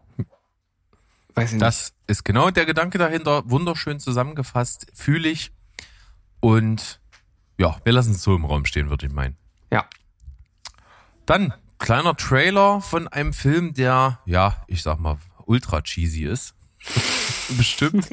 [1.34, 1.62] weiß ich nicht.
[1.62, 3.50] Das ist genau der Gedanke dahinter.
[3.50, 5.52] Wunderschön zusammengefasst, fühle ich.
[6.42, 7.00] Und
[7.58, 9.38] ja, wir lassen es so im Raum stehen, würde ich meinen.
[9.72, 9.86] Ja.
[11.26, 16.54] Dann kleiner Trailer von einem Film, der ja, ich sag mal, ultra cheesy ist.
[17.50, 18.08] bestimmt.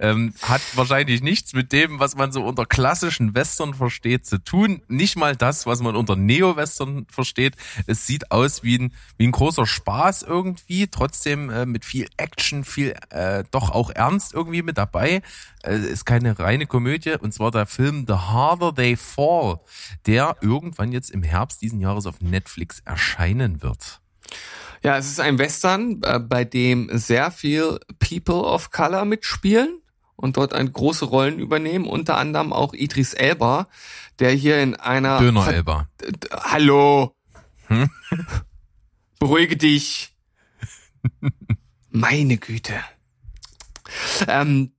[0.00, 4.82] ähm, hat wahrscheinlich nichts mit dem, was man so unter klassischen Western versteht, zu tun.
[4.88, 7.56] Nicht mal das, was man unter Neo-Western versteht.
[7.86, 12.64] Es sieht aus wie ein, wie ein großer Spaß irgendwie, trotzdem äh, mit viel Action,
[12.64, 15.22] viel äh, doch auch Ernst irgendwie mit dabei.
[15.62, 19.60] Äh, ist keine reine Komödie und zwar der Film The Harder They Fall,
[20.06, 24.00] der irgendwann jetzt im Herbst diesen Jahres auf Netflix erscheinen wird.
[24.86, 29.82] Ja, es ist ein Western, äh, bei dem sehr viel People of Color mitspielen
[30.14, 33.66] und dort eine große Rollen übernehmen, unter anderem auch Idris Elba,
[34.20, 35.88] der hier in einer Döner Elba.
[36.30, 37.16] Hallo.
[37.66, 37.90] Hm?
[39.18, 40.14] Beruhige dich.
[41.90, 42.74] Meine Güte.
[44.28, 44.70] Ähm,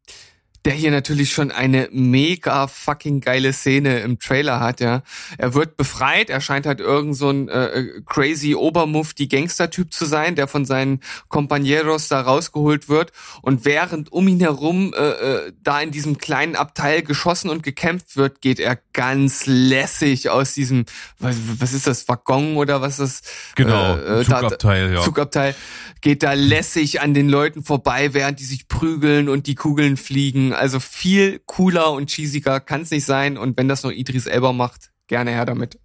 [0.68, 5.02] der hier natürlich schon eine mega fucking geile Szene im Trailer hat, ja.
[5.38, 10.04] Er wird befreit, er scheint halt irgend so ein äh, äh crazy Obermufti Gangster-Typ zu
[10.04, 11.00] sein, der von seinen
[11.30, 16.58] Compañeros da rausgeholt wird und während um ihn herum äh, äh, da in diesem kleinen
[16.58, 20.84] Abteil geschossen und gekämpft wird, geht er ganz lässig aus diesem,
[21.18, 23.54] was, was ist das, Waggon oder was ist das?
[23.56, 25.02] Genau, äh, äh Zugabteil, da, ja.
[25.02, 25.56] Zugabteil
[26.02, 30.54] geht da lässig an den Leuten vorbei, während die sich prügeln und die Kugeln fliegen.
[30.58, 33.38] Also viel cooler und cheesiger kann es nicht sein.
[33.38, 35.80] Und wenn das noch Idris Elba macht, gerne her damit.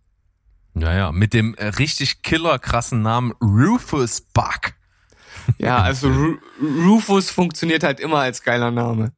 [0.74, 4.72] Ja, ja, mit dem äh, richtig killer krassen Namen Rufus Buck.
[5.58, 9.12] Ja, also Ru Rufus funktioniert halt immer als geiler Name.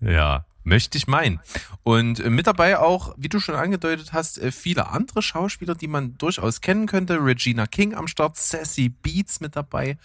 [0.00, 1.40] Ja, Möchte ich meinen.
[1.82, 5.88] Und äh, mit dabei auch, wie du schon angedeutet hast, äh, viele andere Schauspieler, die
[5.88, 7.24] man durchaus kennen könnte.
[7.24, 9.96] Regina King am Start, Sassy Beats mit dabei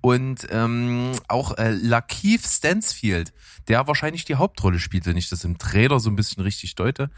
[0.00, 3.32] und ähm, auch äh, Lakeith Stansfield,
[3.68, 7.10] der wahrscheinlich die Hauptrolle spielt, wenn ich das im Trailer so ein bisschen richtig deute.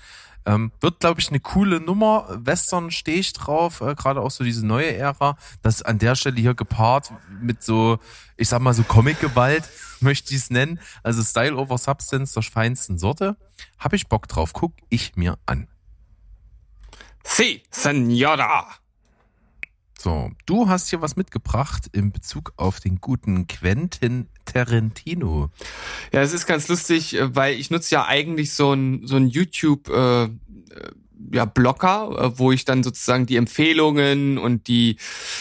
[0.45, 2.27] Ähm, wird, glaube ich, eine coole Nummer.
[2.31, 5.37] Western stehe ich drauf, äh, gerade auch so diese neue Ära.
[5.63, 7.99] Das an der Stelle hier gepaart mit so,
[8.37, 9.69] ich sag mal so Comic-Gewalt,
[10.01, 10.81] möchte ich es nennen.
[11.05, 13.37] Also Style over Substance der feinsten Sorte.
[13.79, 14.53] Hab ich Bock drauf.
[14.53, 15.69] Guck ich mir an.
[17.25, 18.82] Si, Senora.
[20.03, 25.51] So, du hast hier was mitgebracht in Bezug auf den guten Quentin Tarantino.
[26.13, 29.29] Ja, es ist ganz lustig, äh, weil ich nutze ja eigentlich so ein, so ein
[29.29, 30.29] YouTube äh,
[31.31, 34.97] ja, Blocker, äh, wo ich dann sozusagen die Empfehlungen und die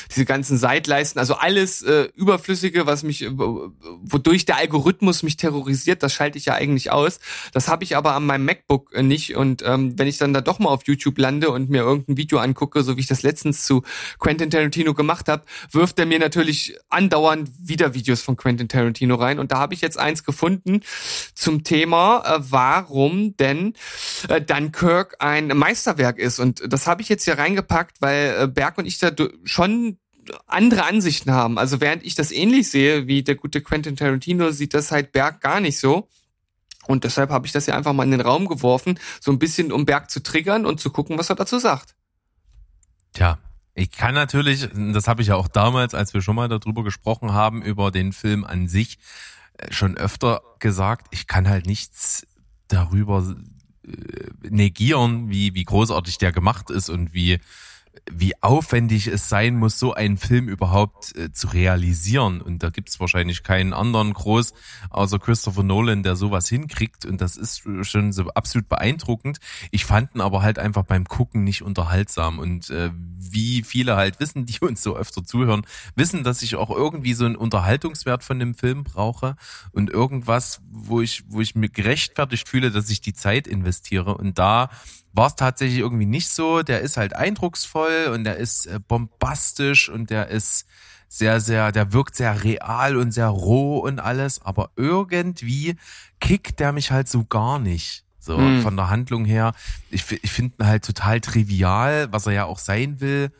[0.10, 6.13] diese ganzen Seitleisten, also alles äh, Überflüssige, was mich, wodurch der Algorithmus mich terrorisiert, das
[6.13, 7.20] schalte ich ja eigentlich aus.
[7.54, 9.36] Das habe ich aber an meinem MacBook äh, nicht.
[9.36, 12.39] Und ähm, wenn ich dann da doch mal auf YouTube lande und mir irgendein Video
[12.39, 13.84] angucke, so wie ich das letztens zu
[14.20, 19.39] Quentin Tarantino gemacht habe, wirft er mir natürlich andauernd wieder Videos von Quentin Tarantino rein.
[19.39, 20.82] Und da habe ich jetzt eins gefunden
[21.34, 23.74] zum Thema, äh, warum denn
[24.28, 26.39] äh, Dunkirk ein Meisterwerk ist.
[26.39, 29.12] Und das habe ich jetzt hier reingepackt, weil äh, Berg und ich da
[29.43, 29.97] schon
[30.47, 31.57] andere Ansichten haben.
[31.57, 35.41] Also während ich das ähnlich sehe wie der gute Quentin Tarantino, sieht das halt Berg
[35.41, 36.10] gar nicht so.
[36.88, 39.71] Und deshalb habe ich das hier einfach mal in den Raum geworfen, so ein bisschen
[39.71, 41.95] um Berg zu triggern und zu gucken, was er dazu sagt.
[43.13, 43.39] Tja,
[43.73, 47.34] ich kann natürlich, das habe ich ja auch damals, als wir schon mal darüber gesprochen
[47.34, 48.99] haben, über den Film an sich,
[49.53, 52.27] äh, schon öfter gesagt, ich kann halt nichts
[52.67, 53.36] darüber
[54.50, 57.39] negieren, wie, wie großartig der gemacht ist und wie
[58.10, 62.41] wie aufwendig es sein muss, so einen Film überhaupt äh, zu realisieren.
[62.41, 64.54] Und da gibt es wahrscheinlich keinen anderen groß,
[64.89, 67.06] außer Christopher Nolan, der sowas hinkriegt.
[67.06, 69.39] Und das ist schon so absolut beeindruckend.
[69.71, 72.39] Ich fand ihn aber halt einfach beim Gucken nicht unterhaltsam.
[72.39, 75.63] Und äh, wie viele halt wissen, die uns so öfter zuhören,
[75.95, 79.36] wissen, dass ich auch irgendwie so einen Unterhaltungswert von dem Film brauche
[79.71, 84.15] und irgendwas, wo ich, wo ich mir gerechtfertigt fühle, dass ich die Zeit investiere.
[84.15, 84.69] Und da
[85.13, 86.63] war es tatsächlich irgendwie nicht so.
[86.63, 90.66] Der ist halt eindrucksvoll und der ist äh, bombastisch und der ist
[91.07, 95.76] sehr, sehr, der wirkt sehr real und sehr roh und alles, aber irgendwie
[96.22, 98.05] kickt der mich halt so gar nicht.
[98.18, 98.62] So hm.
[98.62, 99.53] von der Handlung her.
[99.89, 103.32] Ich, ich finde ihn halt total trivial, was er ja auch sein will.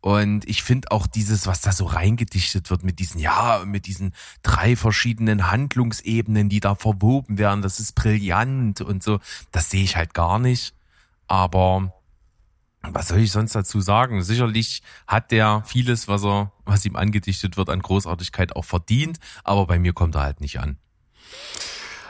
[0.00, 4.12] Und ich finde auch dieses, was da so reingedichtet wird mit diesen, ja, mit diesen
[4.42, 9.18] drei verschiedenen Handlungsebenen, die da verwoben werden, das ist brillant und so,
[9.50, 10.74] das sehe ich halt gar nicht.
[11.34, 11.92] Aber
[12.82, 14.22] was soll ich sonst dazu sagen?
[14.22, 19.66] Sicherlich hat der vieles, was er, was ihm angedichtet wird, an Großartigkeit auch verdient, aber
[19.66, 20.78] bei mir kommt er halt nicht an.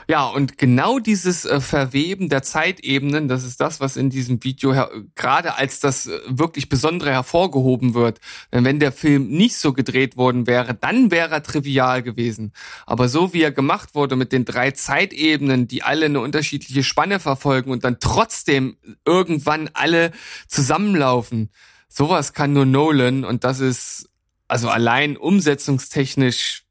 [0.07, 4.73] Ja, und genau dieses äh, Verweben der Zeitebenen, das ist das, was in diesem Video
[5.15, 8.19] gerade als das äh, wirklich Besondere hervorgehoben wird.
[8.51, 12.53] Denn wenn der Film nicht so gedreht worden wäre, dann wäre er trivial gewesen.
[12.85, 17.19] Aber so wie er gemacht wurde mit den drei Zeitebenen, die alle eine unterschiedliche Spanne
[17.19, 20.11] verfolgen und dann trotzdem irgendwann alle
[20.47, 21.49] zusammenlaufen,
[21.89, 24.09] sowas kann nur Nolan und das ist
[24.47, 26.63] also allein umsetzungstechnisch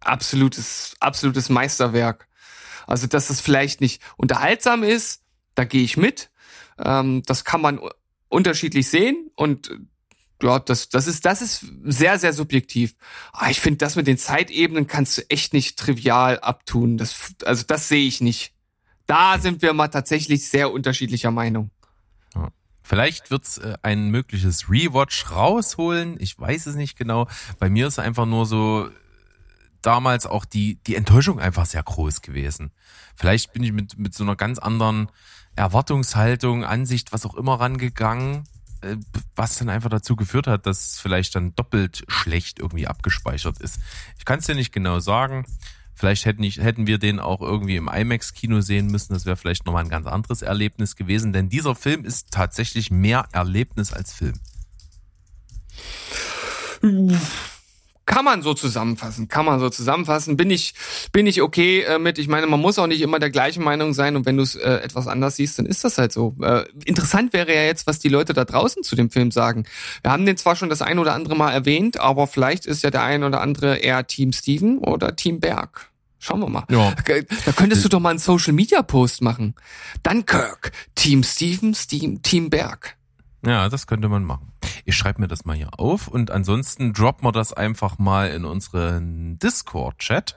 [0.00, 2.26] absolutes, absolutes Meisterwerk.
[2.86, 5.22] Also, dass es vielleicht nicht unterhaltsam ist,
[5.54, 6.30] da gehe ich mit.
[6.78, 7.80] Ähm, das kann man
[8.28, 9.70] unterschiedlich sehen und
[10.42, 12.94] ja, das, das ist, das ist sehr, sehr subjektiv.
[13.32, 16.96] Aber ah, ich finde, das mit den Zeitebenen kannst du echt nicht trivial abtun.
[16.96, 18.54] Das, also das sehe ich nicht.
[19.06, 21.70] Da sind wir mal tatsächlich sehr unterschiedlicher Meinung.
[22.34, 22.50] Ja.
[22.82, 26.16] Vielleicht wird's äh, ein mögliches Rewatch rausholen.
[26.20, 27.28] Ich weiß es nicht genau.
[27.58, 28.88] Bei mir ist einfach nur so,
[29.82, 32.72] damals auch die, die Enttäuschung einfach sehr groß gewesen.
[33.16, 35.10] Vielleicht bin ich mit, mit so einer ganz anderen
[35.56, 38.44] Erwartungshaltung, Ansicht, was auch immer rangegangen,
[38.82, 38.96] äh,
[39.36, 43.78] was dann einfach dazu geführt hat, dass es vielleicht dann doppelt schlecht irgendwie abgespeichert ist.
[44.18, 45.44] Ich kann es dir nicht genau sagen.
[45.94, 49.12] Vielleicht hätten, ich, hätten wir den auch irgendwie im IMAX-Kino sehen müssen.
[49.12, 53.28] Das wäre vielleicht nochmal ein ganz anderes Erlebnis gewesen, denn dieser Film ist tatsächlich mehr
[53.32, 54.40] Erlebnis als Film.
[58.10, 60.36] Kann man so zusammenfassen, kann man so zusammenfassen.
[60.36, 60.74] Bin ich,
[61.12, 62.18] bin ich okay äh, mit.
[62.18, 64.56] Ich meine, man muss auch nicht immer der gleichen Meinung sein und wenn du es
[64.56, 66.34] äh, etwas anders siehst, dann ist das halt so.
[66.42, 69.64] Äh, interessant wäre ja jetzt, was die Leute da draußen zu dem Film sagen.
[70.02, 72.90] Wir haben den zwar schon das ein oder andere Mal erwähnt, aber vielleicht ist ja
[72.90, 75.88] der ein oder andere eher Team Steven oder Team Berg.
[76.18, 76.64] Schauen wir mal.
[76.68, 76.92] Ja.
[77.46, 79.54] Da könntest du doch mal einen Social Media Post machen.
[80.02, 82.96] Dunkirk, Team Steven, Team, Team Berg.
[83.44, 84.52] Ja, das könnte man machen.
[84.84, 88.44] Ich schreibe mir das mal hier auf und ansonsten droppen wir das einfach mal in
[88.44, 90.36] unseren Discord-Chat.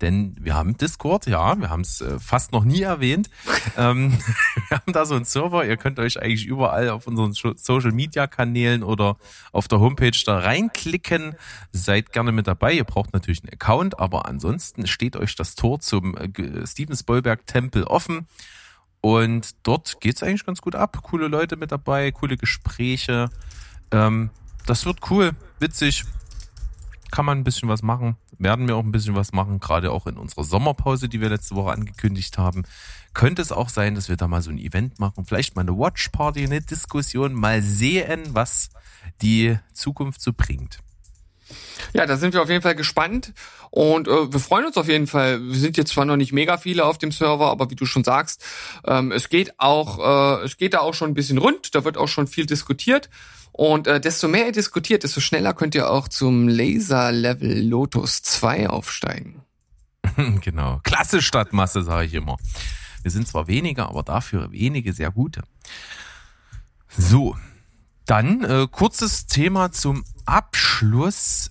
[0.00, 3.28] Denn wir haben Discord, ja, wir haben es äh, fast noch nie erwähnt.
[3.76, 4.12] ähm,
[4.68, 9.16] wir haben da so einen Server, ihr könnt euch eigentlich überall auf unseren Social-Media-Kanälen oder
[9.52, 11.34] auf der Homepage da reinklicken.
[11.72, 12.72] Seid gerne mit dabei.
[12.74, 17.84] Ihr braucht natürlich einen Account, aber ansonsten steht euch das Tor zum äh, Steven Spoilberg-Tempel
[17.84, 18.28] offen.
[19.04, 21.02] Und dort geht's eigentlich ganz gut ab.
[21.02, 23.28] Coole Leute mit dabei, coole Gespräche.
[23.90, 24.30] Ähm,
[24.64, 26.06] das wird cool, witzig.
[27.10, 28.16] Kann man ein bisschen was machen.
[28.38, 31.54] Werden wir auch ein bisschen was machen, gerade auch in unserer Sommerpause, die wir letzte
[31.54, 32.62] Woche angekündigt haben.
[33.12, 35.76] Könnte es auch sein, dass wir da mal so ein Event machen, vielleicht mal eine
[35.76, 38.70] Watch-Party, eine Diskussion, mal sehen, was
[39.20, 40.78] die Zukunft so bringt.
[41.92, 43.32] Ja, da sind wir auf jeden Fall gespannt
[43.70, 45.40] und äh, wir freuen uns auf jeden Fall.
[45.42, 48.04] Wir sind jetzt zwar noch nicht mega viele auf dem Server, aber wie du schon
[48.04, 48.44] sagst,
[48.86, 51.74] ähm, es geht auch, äh, es geht da auch schon ein bisschen rund.
[51.74, 53.10] Da wird auch schon viel diskutiert
[53.52, 58.22] und äh, desto mehr ihr diskutiert, desto schneller könnt ihr auch zum Laser Level Lotus
[58.22, 59.42] 2 aufsteigen.
[60.40, 62.36] genau, klasse Stadtmasse sage ich immer.
[63.02, 65.42] Wir sind zwar weniger, aber dafür wenige sehr gute.
[66.96, 67.36] So,
[68.06, 71.50] dann äh, kurzes Thema zum Abschluss.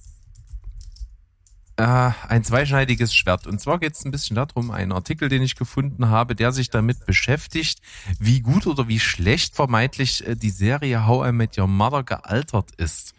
[1.76, 3.48] Äh, ein zweischneidiges Schwert.
[3.48, 6.70] Und zwar geht es ein bisschen darum, einen Artikel, den ich gefunden habe, der sich
[6.70, 7.82] damit beschäftigt,
[8.20, 12.72] wie gut oder wie schlecht vermeintlich äh, die Serie How I Met Your Mother gealtert
[12.78, 13.14] ist.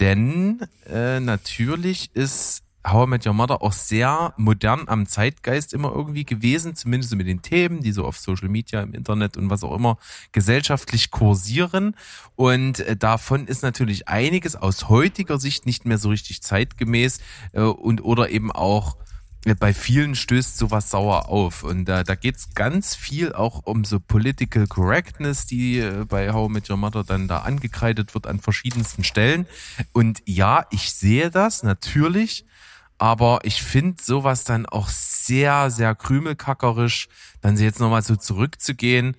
[0.00, 5.92] Denn äh, natürlich ist How I Met Your Mother auch sehr modern am Zeitgeist immer
[5.92, 9.64] irgendwie gewesen, zumindest mit den Themen, die so auf Social Media, im Internet und was
[9.64, 9.96] auch immer
[10.32, 11.96] gesellschaftlich kursieren.
[12.36, 17.20] Und äh, davon ist natürlich einiges aus heutiger Sicht nicht mehr so richtig zeitgemäß
[17.52, 18.98] äh, und oder eben auch
[19.46, 21.62] äh, bei vielen stößt sowas sauer auf.
[21.62, 26.52] Und äh, da geht's ganz viel auch um so Political Correctness, die bei How I
[26.52, 29.46] Met Your Mother dann da angekreidet wird an verschiedensten Stellen.
[29.92, 32.44] Und ja, ich sehe das natürlich.
[32.98, 37.08] Aber ich finde sowas dann auch sehr, sehr krümelkackerisch,
[37.40, 39.16] dann jetzt nochmal so zurückzugehen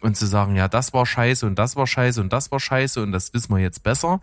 [0.00, 3.02] und zu sagen, ja, das war scheiße und das war scheiße und das war scheiße
[3.02, 4.20] und das wissen wir jetzt besser,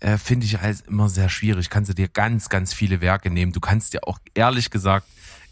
[0.00, 1.70] äh, finde ich halt immer sehr schwierig.
[1.70, 3.52] Kannst du dir ganz, ganz viele Werke nehmen.
[3.52, 5.06] Du kannst dir auch ehrlich gesagt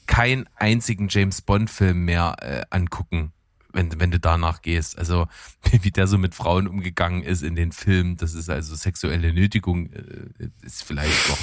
[0.07, 3.33] keinen einzigen James Bond-Film mehr äh, angucken,
[3.73, 4.99] wenn, wenn du danach gehst.
[4.99, 5.29] Also
[5.71, 9.93] wie der so mit Frauen umgegangen ist in den Filmen, das ist also sexuelle Nötigung,
[9.93, 11.39] äh, ist vielleicht doch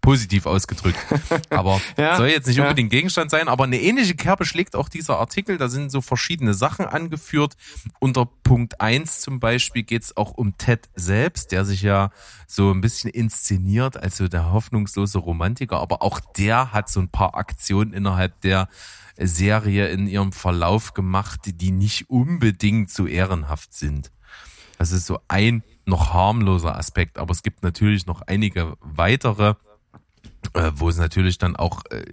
[0.00, 0.98] positiv ausgedrückt.
[1.50, 2.64] Aber Ja, soll jetzt nicht ja.
[2.64, 5.58] unbedingt Gegenstand sein, aber eine ähnliche Kerbe schlägt auch dieser Artikel.
[5.58, 7.56] Da sind so verschiedene Sachen angeführt.
[7.98, 12.10] Unter Punkt eins zum Beispiel geht es auch um Ted selbst, der sich ja
[12.46, 17.08] so ein bisschen inszeniert als so der hoffnungslose Romantiker, aber auch der hat so ein
[17.08, 18.68] paar Aktionen innerhalb der
[19.16, 24.10] Serie in ihrem Verlauf gemacht, die nicht unbedingt so ehrenhaft sind.
[24.78, 29.54] Das ist so ein noch harmloser Aspekt, aber es gibt natürlich noch einige weitere,
[30.54, 32.04] äh, wo es natürlich dann auch äh,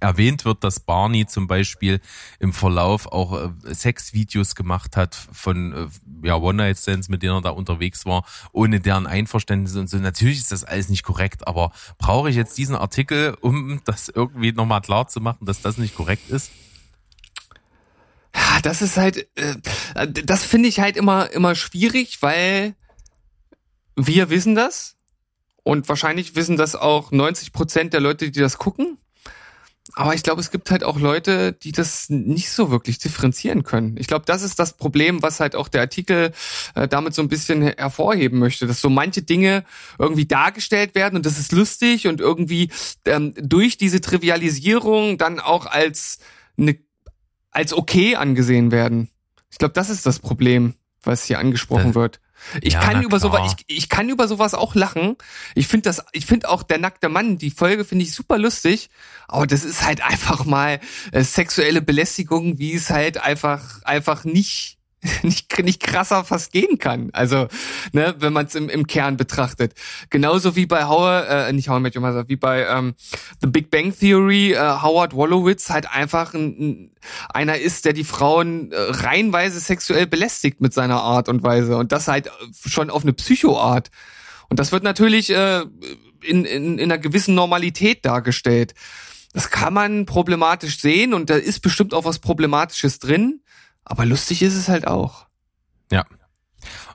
[0.00, 2.00] erwähnt wird, dass Barney zum Beispiel
[2.38, 7.50] im Verlauf auch äh, Sexvideos gemacht hat von äh, ja, One-Night-Stands, mit denen er da
[7.50, 9.98] unterwegs war, ohne deren Einverständnis und so.
[9.98, 14.52] Natürlich ist das alles nicht korrekt, aber brauche ich jetzt diesen Artikel, um das irgendwie
[14.52, 16.50] nochmal klar zu machen, dass das nicht korrekt ist?
[18.62, 19.56] Das ist halt, äh,
[20.08, 22.74] das finde ich halt immer, immer schwierig, weil
[23.96, 24.96] wir wissen das
[25.64, 28.98] und wahrscheinlich wissen das auch 90 Prozent der Leute, die das gucken.
[29.94, 33.96] Aber ich glaube, es gibt halt auch Leute, die das nicht so wirklich differenzieren können.
[33.98, 36.32] Ich glaube, das ist das Problem, was halt auch der Artikel
[36.76, 39.64] äh, damit so ein bisschen her- hervorheben möchte, dass so manche Dinge
[39.98, 42.70] irgendwie dargestellt werden und das ist lustig und irgendwie
[43.06, 46.18] ähm, durch diese Trivialisierung dann auch als
[46.56, 46.78] eine
[47.50, 49.10] als okay angesehen werden.
[49.50, 52.20] Ich glaube, das ist das Problem, was hier angesprochen Äh, wird.
[52.60, 55.16] Ich ja, kann über sowas, ich, ich kann über sowas auch lachen.
[55.54, 58.90] Ich finde das, ich finde auch der nackte Mann, die Folge finde ich super lustig,
[59.28, 60.80] aber das ist halt einfach mal
[61.12, 64.78] äh, sexuelle Belästigung, wie es halt einfach, einfach nicht,
[65.22, 67.10] nicht, nicht krasser fast gehen kann.
[67.12, 67.48] Also,
[67.92, 69.74] ne, wenn man es im, im Kern betrachtet.
[70.10, 72.94] Genauso wie bei How, äh, nicht How I Met Your Mother, wie bei ähm,
[73.40, 76.90] The Big Bang Theory, äh, Howard Wolowitz halt einfach ein, ein,
[77.32, 81.90] einer ist, der die Frauen äh, reihenweise sexuell belästigt mit seiner Art und Weise und
[81.90, 82.30] das halt äh,
[82.68, 83.90] schon auf eine Psychoart.
[84.48, 85.64] Und das wird natürlich äh,
[86.22, 88.74] in, in, in einer gewissen Normalität dargestellt.
[89.32, 93.40] Das kann man problematisch sehen und da ist bestimmt auch was Problematisches drin,
[93.84, 95.26] aber lustig ist es halt auch.
[95.90, 96.04] Ja.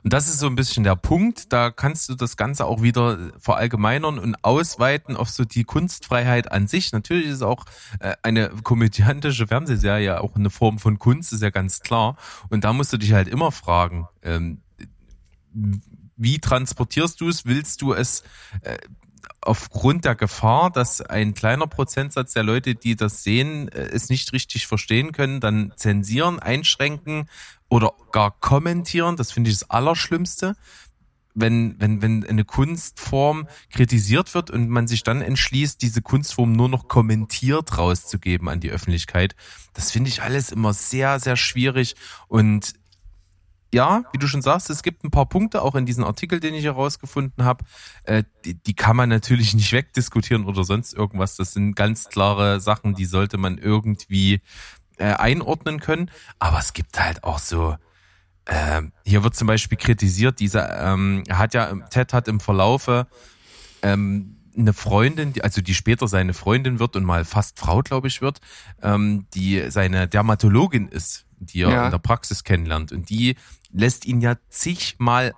[0.02, 1.52] Und das ist so ein bisschen der Punkt.
[1.52, 6.66] Da kannst du das Ganze auch wieder verallgemeinern und ausweiten auf so die Kunstfreiheit an
[6.66, 6.92] sich.
[6.92, 7.64] Natürlich ist auch
[8.00, 12.16] äh, eine komödiantische Fernsehserie auch eine Form von Kunst, ist ja ganz klar.
[12.48, 14.62] Und da musst du dich halt immer fragen, ähm,
[16.16, 17.46] wie transportierst du es?
[17.46, 18.22] Willst du es
[18.62, 18.78] äh,
[19.40, 24.32] aufgrund der Gefahr, dass ein kleiner Prozentsatz der Leute, die das sehen, äh, es nicht
[24.32, 27.28] richtig verstehen können, dann zensieren, einschränken
[27.68, 29.16] oder gar kommentieren?
[29.16, 30.56] Das finde ich das Allerschlimmste.
[31.34, 36.68] Wenn, wenn, wenn eine Kunstform kritisiert wird und man sich dann entschließt, diese Kunstform nur
[36.68, 39.36] noch kommentiert rauszugeben an die Öffentlichkeit,
[39.72, 41.94] das finde ich alles immer sehr, sehr schwierig
[42.26, 42.74] und
[43.72, 46.54] ja, wie du schon sagst, es gibt ein paar Punkte auch in diesem Artikel, den
[46.54, 47.64] ich herausgefunden habe.
[48.04, 51.36] Äh, die, die kann man natürlich nicht wegdiskutieren oder sonst irgendwas.
[51.36, 54.40] Das sind ganz klare Sachen, die sollte man irgendwie
[54.96, 56.10] äh, einordnen können.
[56.38, 57.76] Aber es gibt halt auch so.
[58.46, 63.06] ähm, hier wird zum Beispiel kritisiert, dieser ähm, hat ja Ted hat im Verlaufe
[63.82, 68.08] ähm, eine Freundin, die, also die später seine Freundin wird und mal fast Frau, glaube
[68.08, 68.40] ich, wird,
[68.82, 71.84] ähm, die seine Dermatologin ist, die er Ja.
[71.86, 72.92] in der Praxis kennenlernt.
[72.92, 73.36] Und die
[73.70, 75.34] lässt ihn ja zigmal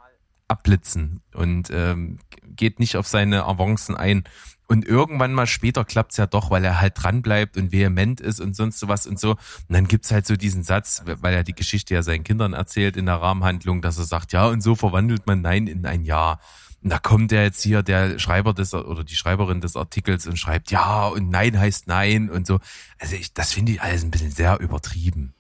[0.48, 2.18] abblitzen und ähm,
[2.57, 4.24] geht nicht auf seine Avancen ein.
[4.66, 8.40] Und irgendwann mal später klappt's ja doch, weil er halt dran bleibt und vehement ist
[8.40, 9.30] und sonst sowas und so.
[9.32, 9.38] Und
[9.68, 13.07] dann gibt's halt so diesen Satz, weil er die Geschichte ja seinen Kindern erzählt in
[13.07, 16.38] der Rahmenhandlung, dass er sagt, ja, und so verwandelt man Nein in ein Ja.
[16.82, 20.38] Und da kommt der jetzt hier, der Schreiber des oder die Schreiberin des Artikels und
[20.38, 22.59] schreibt Ja und Nein heißt Nein und so.
[22.98, 25.34] Also ich, das finde ich alles ein bisschen sehr übertrieben.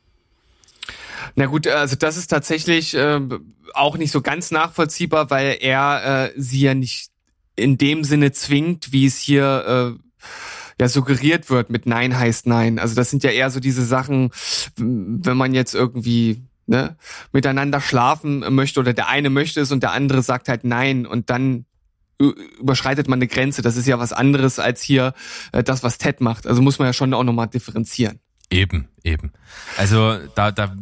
[1.34, 3.20] Na gut, also das ist tatsächlich äh,
[3.74, 7.10] auch nicht so ganz nachvollziehbar, weil er äh, sie ja nicht
[7.56, 10.26] in dem Sinne zwingt, wie es hier äh,
[10.80, 12.78] ja suggeriert wird mit Nein heißt Nein.
[12.78, 14.30] Also das sind ja eher so diese Sachen,
[14.76, 16.96] wenn man jetzt irgendwie ne,
[17.32, 21.28] miteinander schlafen möchte oder der eine möchte es und der andere sagt halt Nein und
[21.28, 21.66] dann
[22.18, 23.62] überschreitet man eine Grenze.
[23.62, 25.14] Das ist ja was anderes als hier
[25.52, 26.46] äh, das, was Ted macht.
[26.46, 28.20] Also muss man ja schon auch nochmal differenzieren.
[28.50, 29.32] Eben, eben.
[29.78, 30.74] Also da, da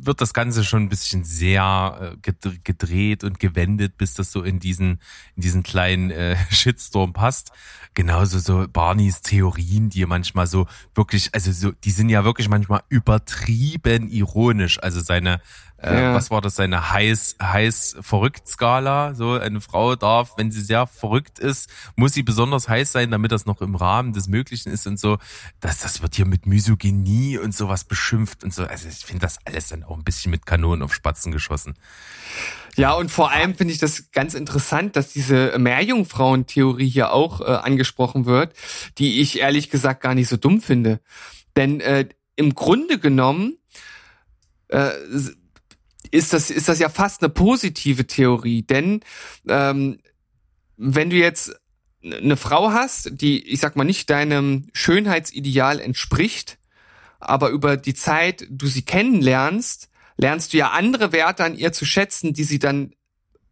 [0.00, 4.42] wird das Ganze schon ein bisschen sehr äh, ged- gedreht und gewendet, bis das so
[4.42, 5.00] in diesen,
[5.34, 7.50] in diesen kleinen äh, Shitstorm passt.
[7.94, 12.82] Genauso so Barneys Theorien, die manchmal so wirklich, also so, die sind ja wirklich manchmal
[12.90, 14.80] übertrieben ironisch.
[14.80, 15.40] Also seine,
[15.82, 16.14] äh, Ja.
[16.14, 19.14] was war das, seine heiß, heiß verrückt Skala.
[19.14, 23.32] So eine Frau darf, wenn sie sehr verrückt ist, muss sie besonders heiß sein, damit
[23.32, 25.18] das noch im Rahmen des Möglichen ist und so.
[25.60, 28.64] Das, das wird hier mit Misogynie und so sowas beschimpft und so.
[28.64, 31.74] Also ich finde das alles dann auch ein bisschen mit Kanonen auf Spatzen geschossen.
[32.76, 37.44] Ja, und vor allem finde ich das ganz interessant, dass diese Meerjungfrauentheorie hier auch äh,
[37.44, 38.54] angesprochen wird,
[38.98, 41.00] die ich ehrlich gesagt gar nicht so dumm finde.
[41.56, 43.56] Denn äh, im Grunde genommen
[44.68, 44.90] äh,
[46.10, 48.62] ist das, ist das ja fast eine positive Theorie.
[48.62, 49.00] Denn
[49.48, 49.98] ähm,
[50.76, 51.54] wenn du jetzt
[52.02, 56.58] eine Frau hast, die, ich sag mal, nicht deinem Schönheitsideal entspricht,
[57.18, 61.84] aber über die Zeit du sie kennenlernst, lernst du ja andere Werte an ihr zu
[61.84, 62.92] schätzen, die sie dann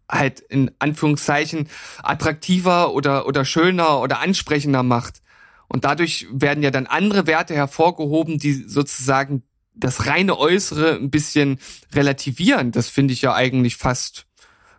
[0.09, 1.69] halt in Anführungszeichen
[2.03, 5.23] attraktiver oder, oder schöner oder ansprechender macht.
[5.67, 9.43] Und dadurch werden ja dann andere Werte hervorgehoben, die sozusagen
[9.75, 11.59] das reine Äußere ein bisschen
[11.93, 12.73] relativieren.
[12.73, 14.27] Das finde ich ja eigentlich fast,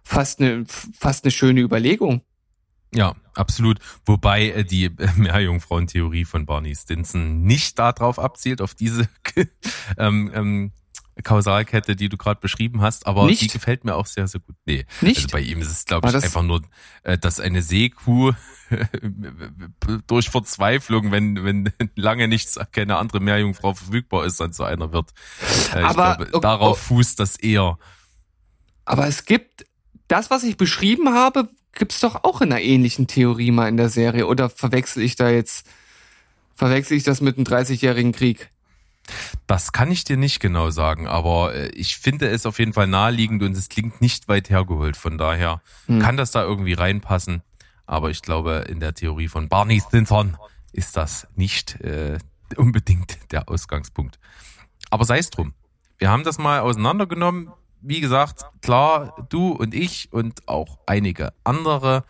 [0.04, 2.22] fast eine, fast eine schöne Überlegung.
[2.94, 3.80] Ja, absolut.
[4.06, 9.10] Wobei äh, die äh, Meerjungfrauentheorie von Barney Stinson nicht darauf abzielt, auf diese
[9.98, 10.72] ähm, ähm,
[11.24, 13.42] Kausalkette, die du gerade beschrieben hast, aber Nicht?
[13.42, 14.56] die gefällt mir auch sehr, sehr gut.
[14.66, 15.18] Nee, Nicht?
[15.18, 16.62] also bei ihm ist es, glaube ich, einfach nur,
[17.04, 18.34] äh, dass eine Seekuh
[20.08, 25.12] durch Verzweiflung, wenn, wenn lange nichts, keine andere Meerjungfrau verfügbar ist, dann zu einer wird.
[25.74, 27.78] Äh, Aber- ich glaube, oh, darauf fußt das eher.
[28.84, 29.66] Aber es gibt,
[30.08, 33.90] das, was ich beschrieben habe, gibt's doch auch in einer ähnlichen Theorie mal in der
[33.90, 34.28] Serie.
[34.28, 35.66] Oder verwechsel ich da jetzt,
[36.56, 38.52] verwechsel ich das mit einem 30-jährigen Krieg?
[39.48, 42.88] Das kann ich dir nicht genau sagen, aber äh, ich finde es auf jeden Fall
[42.88, 44.98] naheliegend und es klingt nicht weit hergeholt.
[44.98, 46.00] Von daher Hm.
[46.00, 47.42] kann das da irgendwie reinpassen.
[47.86, 50.38] Aber ich glaube, in der Theorie von Barney Stinson
[50.72, 52.18] ist das nicht äh,
[52.58, 54.20] unbedingt der Ausgangspunkt.
[54.90, 55.54] Aber sei es drum.
[55.98, 57.52] Wir haben das mal auseinandergenommen.
[57.82, 62.04] Wie gesagt, klar, du und ich und auch einige andere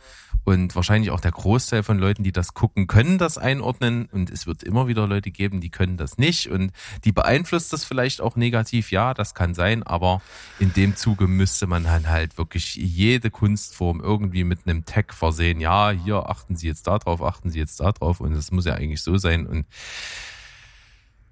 [0.46, 4.08] und wahrscheinlich auch der Großteil von Leuten, die das gucken, können das einordnen.
[4.12, 6.52] Und es wird immer wieder Leute geben, die können das nicht.
[6.52, 6.72] Und
[7.04, 8.92] die beeinflusst das vielleicht auch negativ.
[8.92, 9.82] Ja, das kann sein.
[9.82, 10.22] Aber
[10.60, 15.60] in dem Zuge müsste man dann halt wirklich jede Kunstform irgendwie mit einem Tag versehen.
[15.60, 18.20] Ja, hier achten Sie jetzt da drauf, achten Sie jetzt da drauf.
[18.20, 19.48] Und das muss ja eigentlich so sein.
[19.48, 19.66] Und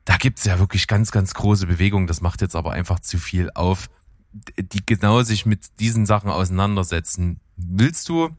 [0.06, 2.08] da gibt's ja wirklich ganz, ganz große Bewegungen.
[2.08, 3.92] Das macht jetzt aber einfach zu viel auf,
[4.58, 7.40] die genau sich mit diesen Sachen auseinandersetzen.
[7.56, 8.36] Willst du,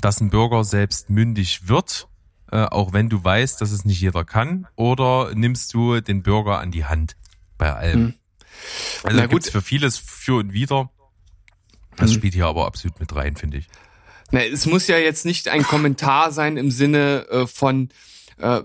[0.00, 2.08] dass ein Bürger selbst mündig wird,
[2.52, 4.66] äh, auch wenn du weißt, dass es nicht jeder kann?
[4.76, 7.16] Oder nimmst du den Bürger an die Hand
[7.58, 8.00] bei allem?
[8.00, 8.14] Hm.
[9.04, 9.46] Also Na gut.
[9.46, 10.90] für vieles für und wider.
[11.96, 12.16] Das Hm.
[12.18, 13.68] spielt hier aber absolut mit rein, finde ich.
[14.32, 17.88] Na, es muss ja jetzt nicht ein Kommentar sein im Sinne äh, von
[18.40, 18.62] äh,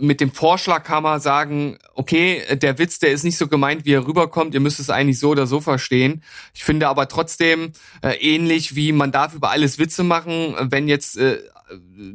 [0.00, 3.92] mit dem Vorschlag kann man sagen, okay, der Witz, der ist nicht so gemeint, wie
[3.92, 6.22] er rüberkommt, ihr müsst es eigentlich so oder so verstehen.
[6.54, 7.72] Ich finde aber trotzdem
[8.02, 11.38] äh, ähnlich wie man darf über alles Witze machen, wenn jetzt äh,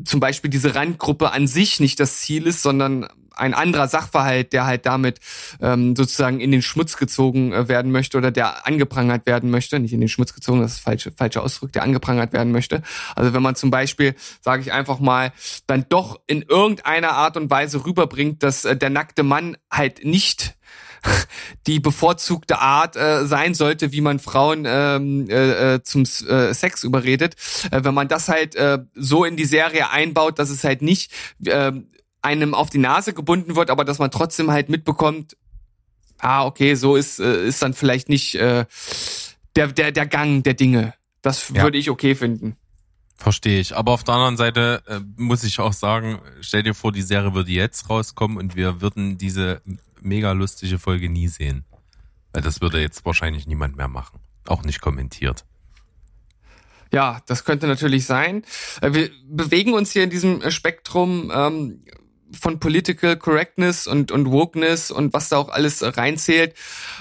[0.06, 4.66] zum Beispiel diese Randgruppe an sich nicht das Ziel ist, sondern ein anderer Sachverhalt, der
[4.66, 5.20] halt damit
[5.62, 9.93] ähm, sozusagen in den Schmutz gezogen äh, werden möchte oder der angeprangert werden möchte, nicht
[9.93, 12.84] in den Schmutz gezogen, das ist falsche falscher Ausdruck, der angeprangert werden möchte.
[13.16, 15.32] Also wenn man zum Beispiel, sage ich einfach mal,
[15.68, 20.56] dann doch in irgendeiner Art und Weise rüberbringt, dass äh, der nackte Mann halt nicht
[21.68, 26.84] die bevorzugte Art äh, sein sollte, wie man Frauen ähm, äh, äh, zum äh, Sex
[26.84, 27.36] überredet.
[27.72, 31.12] Äh, wenn man das halt äh, so in die Serie einbaut, dass es halt nicht
[31.45, 31.72] äh,
[32.22, 35.36] einem auf die Nase gebunden wird, aber dass man trotzdem halt mitbekommt,
[36.20, 38.66] ah, okay, so ist, äh, ist dann vielleicht nicht äh,
[39.56, 40.93] der, der, der Gang der Dinge.
[41.22, 41.64] Das Ja.
[41.64, 42.56] würde ich okay finden.
[43.18, 43.76] Verstehe ich.
[43.76, 47.34] Aber auf der anderen Seite äh, muss ich auch sagen, stell dir vor, die Serie
[47.34, 49.62] würde jetzt rauskommen und wir würden diese
[50.04, 51.66] mega lustige Folge nie sehen.
[52.34, 54.20] Weil das würde jetzt wahrscheinlich niemand mehr machen.
[54.45, 55.45] Auch nicht kommentiert.
[56.91, 58.43] Ja, das könnte natürlich sein.
[58.82, 61.84] Äh, Wir bewegen uns hier in diesem Spektrum ähm,
[62.32, 66.56] von Political Correctness und, und Wokeness und was da auch alles äh, reinzählt,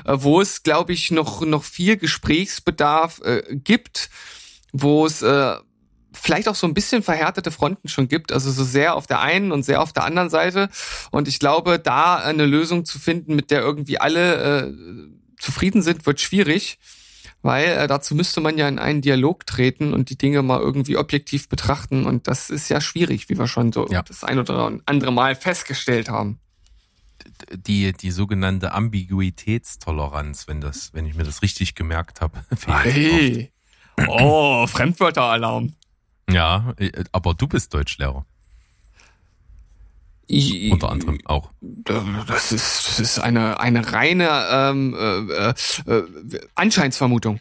[0.04, 4.10] äh, wo es, glaube ich, noch, noch viel Gesprächsbedarf äh, gibt,
[4.72, 5.56] wo es äh,
[6.12, 9.52] vielleicht auch so ein bisschen verhärtete Fronten schon gibt, also so sehr auf der einen
[9.52, 10.68] und sehr auf der anderen Seite.
[11.10, 14.72] Und ich glaube, da eine Lösung zu finden, mit der irgendwie alle äh,
[15.38, 16.78] zufrieden sind, wird schwierig.
[17.44, 20.96] Weil äh, dazu müsste man ja in einen Dialog treten und die Dinge mal irgendwie
[20.96, 22.06] objektiv betrachten.
[22.06, 24.02] Und das ist ja schwierig, wie wir schon so Ja.
[24.02, 26.38] das ein oder andere Mal festgestellt haben.
[27.52, 32.44] Die, die sogenannte Ambiguitätstoleranz, wenn das, wenn ich mir das richtig gemerkt habe.
[32.66, 33.50] Hey.
[34.08, 35.74] Oh, Fremdwörteralarm.
[36.32, 38.24] Ja, äh, aber du bist Deutschlehrer.
[40.30, 41.50] I- Unter anderem auch.
[41.60, 45.54] Das ist, das ist eine, eine reine ähm, äh, äh,
[45.98, 47.40] äh, Anscheinsvermutung.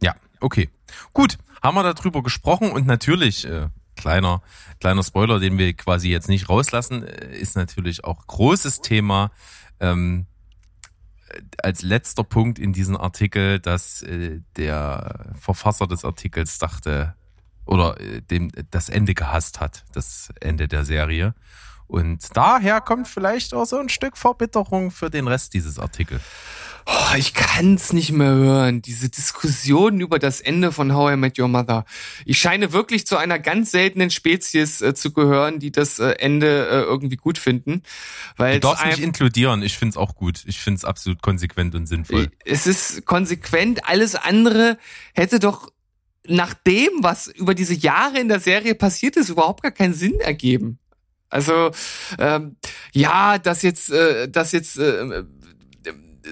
[0.00, 0.70] Ja, okay.
[1.12, 4.40] Gut, haben wir darüber gesprochen und natürlich, äh, kleiner,
[4.80, 9.30] kleiner Spoiler, den wir quasi jetzt nicht rauslassen, äh, ist natürlich auch großes Thema
[9.80, 10.26] ähm,
[11.62, 17.14] als letzter Punkt in diesem Artikel, dass äh, der Verfasser des Artikels dachte
[17.66, 21.34] oder äh, dem das Ende gehasst hat, das Ende der Serie.
[21.86, 26.22] Und daher kommt vielleicht auch so ein Stück Verbitterung für den Rest dieses Artikels.
[26.86, 28.82] Oh, ich kann's nicht mehr hören.
[28.82, 31.84] Diese Diskussionen über das Ende von How I Met Your Mother.
[32.24, 36.66] Ich scheine wirklich zu einer ganz seltenen Spezies äh, zu gehören, die das äh, Ende
[36.68, 37.82] äh, irgendwie gut finden.
[38.36, 39.62] Weil Du darfst mich inkludieren.
[39.62, 40.42] Ich find's auch gut.
[40.46, 42.30] Ich find's absolut konsequent und sinnvoll.
[42.44, 43.86] es ist konsequent.
[43.86, 44.78] Alles andere
[45.14, 45.70] hätte doch
[46.26, 50.20] nach dem, was über diese Jahre in der Serie passiert ist, überhaupt gar keinen Sinn
[50.20, 50.78] ergeben.
[51.28, 51.70] Also
[52.18, 52.56] ähm,
[52.92, 55.24] ja, dass jetzt, äh, dass jetzt äh,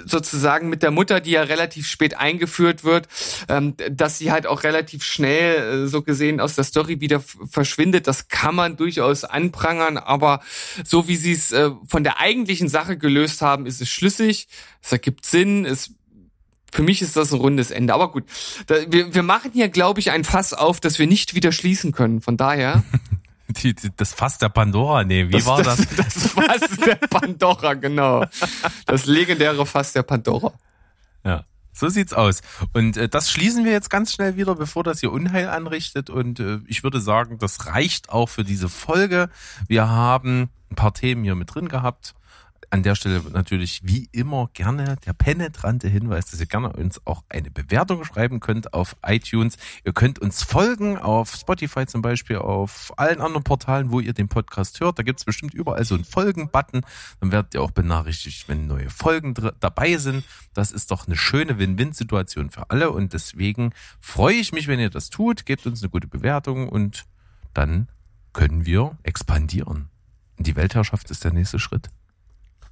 [0.05, 3.09] sozusagen mit der Mutter, die ja relativ spät eingeführt wird,
[3.49, 8.07] ähm, dass sie halt auch relativ schnell äh, so gesehen aus der Story wieder verschwindet.
[8.07, 10.41] Das kann man durchaus anprangern, aber
[10.84, 14.49] so wie sie es äh, von der eigentlichen Sache gelöst haben, ist es schlüssig.
[14.82, 15.64] Es ergibt Sinn.
[15.64, 15.95] Es
[16.72, 17.94] für mich ist das ein rundes Ende.
[17.94, 18.24] Aber gut,
[18.66, 21.92] da, wir, wir machen hier, glaube ich, ein Fass auf, das wir nicht wieder schließen
[21.92, 22.20] können.
[22.20, 22.82] Von daher.
[23.62, 25.78] Die, die, das Fass der Pandora, nee, wie war das?
[25.96, 28.24] Das, das Fass der Pandora, genau.
[28.86, 30.52] Das legendäre Fass der Pandora.
[31.24, 32.42] Ja, so sieht's aus.
[32.74, 36.10] Und äh, das schließen wir jetzt ganz schnell wieder, bevor das hier Unheil anrichtet.
[36.10, 39.30] Und äh, ich würde sagen, das reicht auch für diese Folge.
[39.66, 42.14] Wir haben ein paar Themen hier mit drin gehabt.
[42.72, 47.24] An der Stelle natürlich wie immer gerne der penetrante Hinweis, dass ihr gerne uns auch
[47.28, 49.56] eine Bewertung schreiben könnt auf iTunes.
[49.84, 54.28] Ihr könnt uns folgen auf Spotify zum Beispiel, auf allen anderen Portalen, wo ihr den
[54.28, 55.00] Podcast hört.
[55.00, 56.82] Da gibt's bestimmt überall so einen Folgen-Button.
[57.18, 60.24] Dann werdet ihr auch benachrichtigt, wenn neue Folgen dabei sind.
[60.54, 64.90] Das ist doch eine schöne Win-Win-Situation für alle und deswegen freue ich mich, wenn ihr
[64.90, 65.44] das tut.
[65.44, 67.04] Gebt uns eine gute Bewertung und
[67.52, 67.88] dann
[68.32, 69.88] können wir expandieren.
[70.38, 71.90] Die Weltherrschaft ist der nächste Schritt.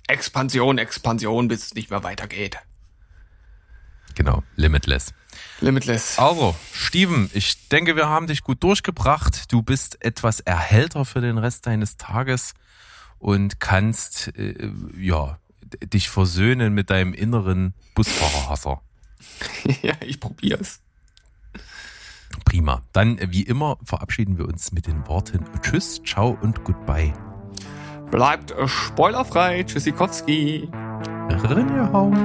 [0.09, 2.59] Expansion, Expansion, bis es nicht mehr weitergeht.
[4.15, 5.15] Genau, limitless.
[5.61, 6.19] Limitless.
[6.19, 9.53] Also, Steven, ich denke, wir haben dich gut durchgebracht.
[9.53, 12.55] Du bist etwas erhellter für den Rest deines Tages
[13.19, 15.39] und kannst äh, ja
[15.83, 18.81] dich versöhnen mit deinem inneren Busfahrerhasser.
[19.83, 20.81] ja, ich probier's.
[22.45, 22.83] Prima.
[22.93, 27.13] Dann, äh, wie immer, verabschieden wir uns mit den Worten Tschüss, Ciao und Goodbye.
[28.11, 29.63] Bleibt spoilerfrei.
[29.65, 30.69] Tschüssikowski.
[31.31, 32.17] Rinnehauen.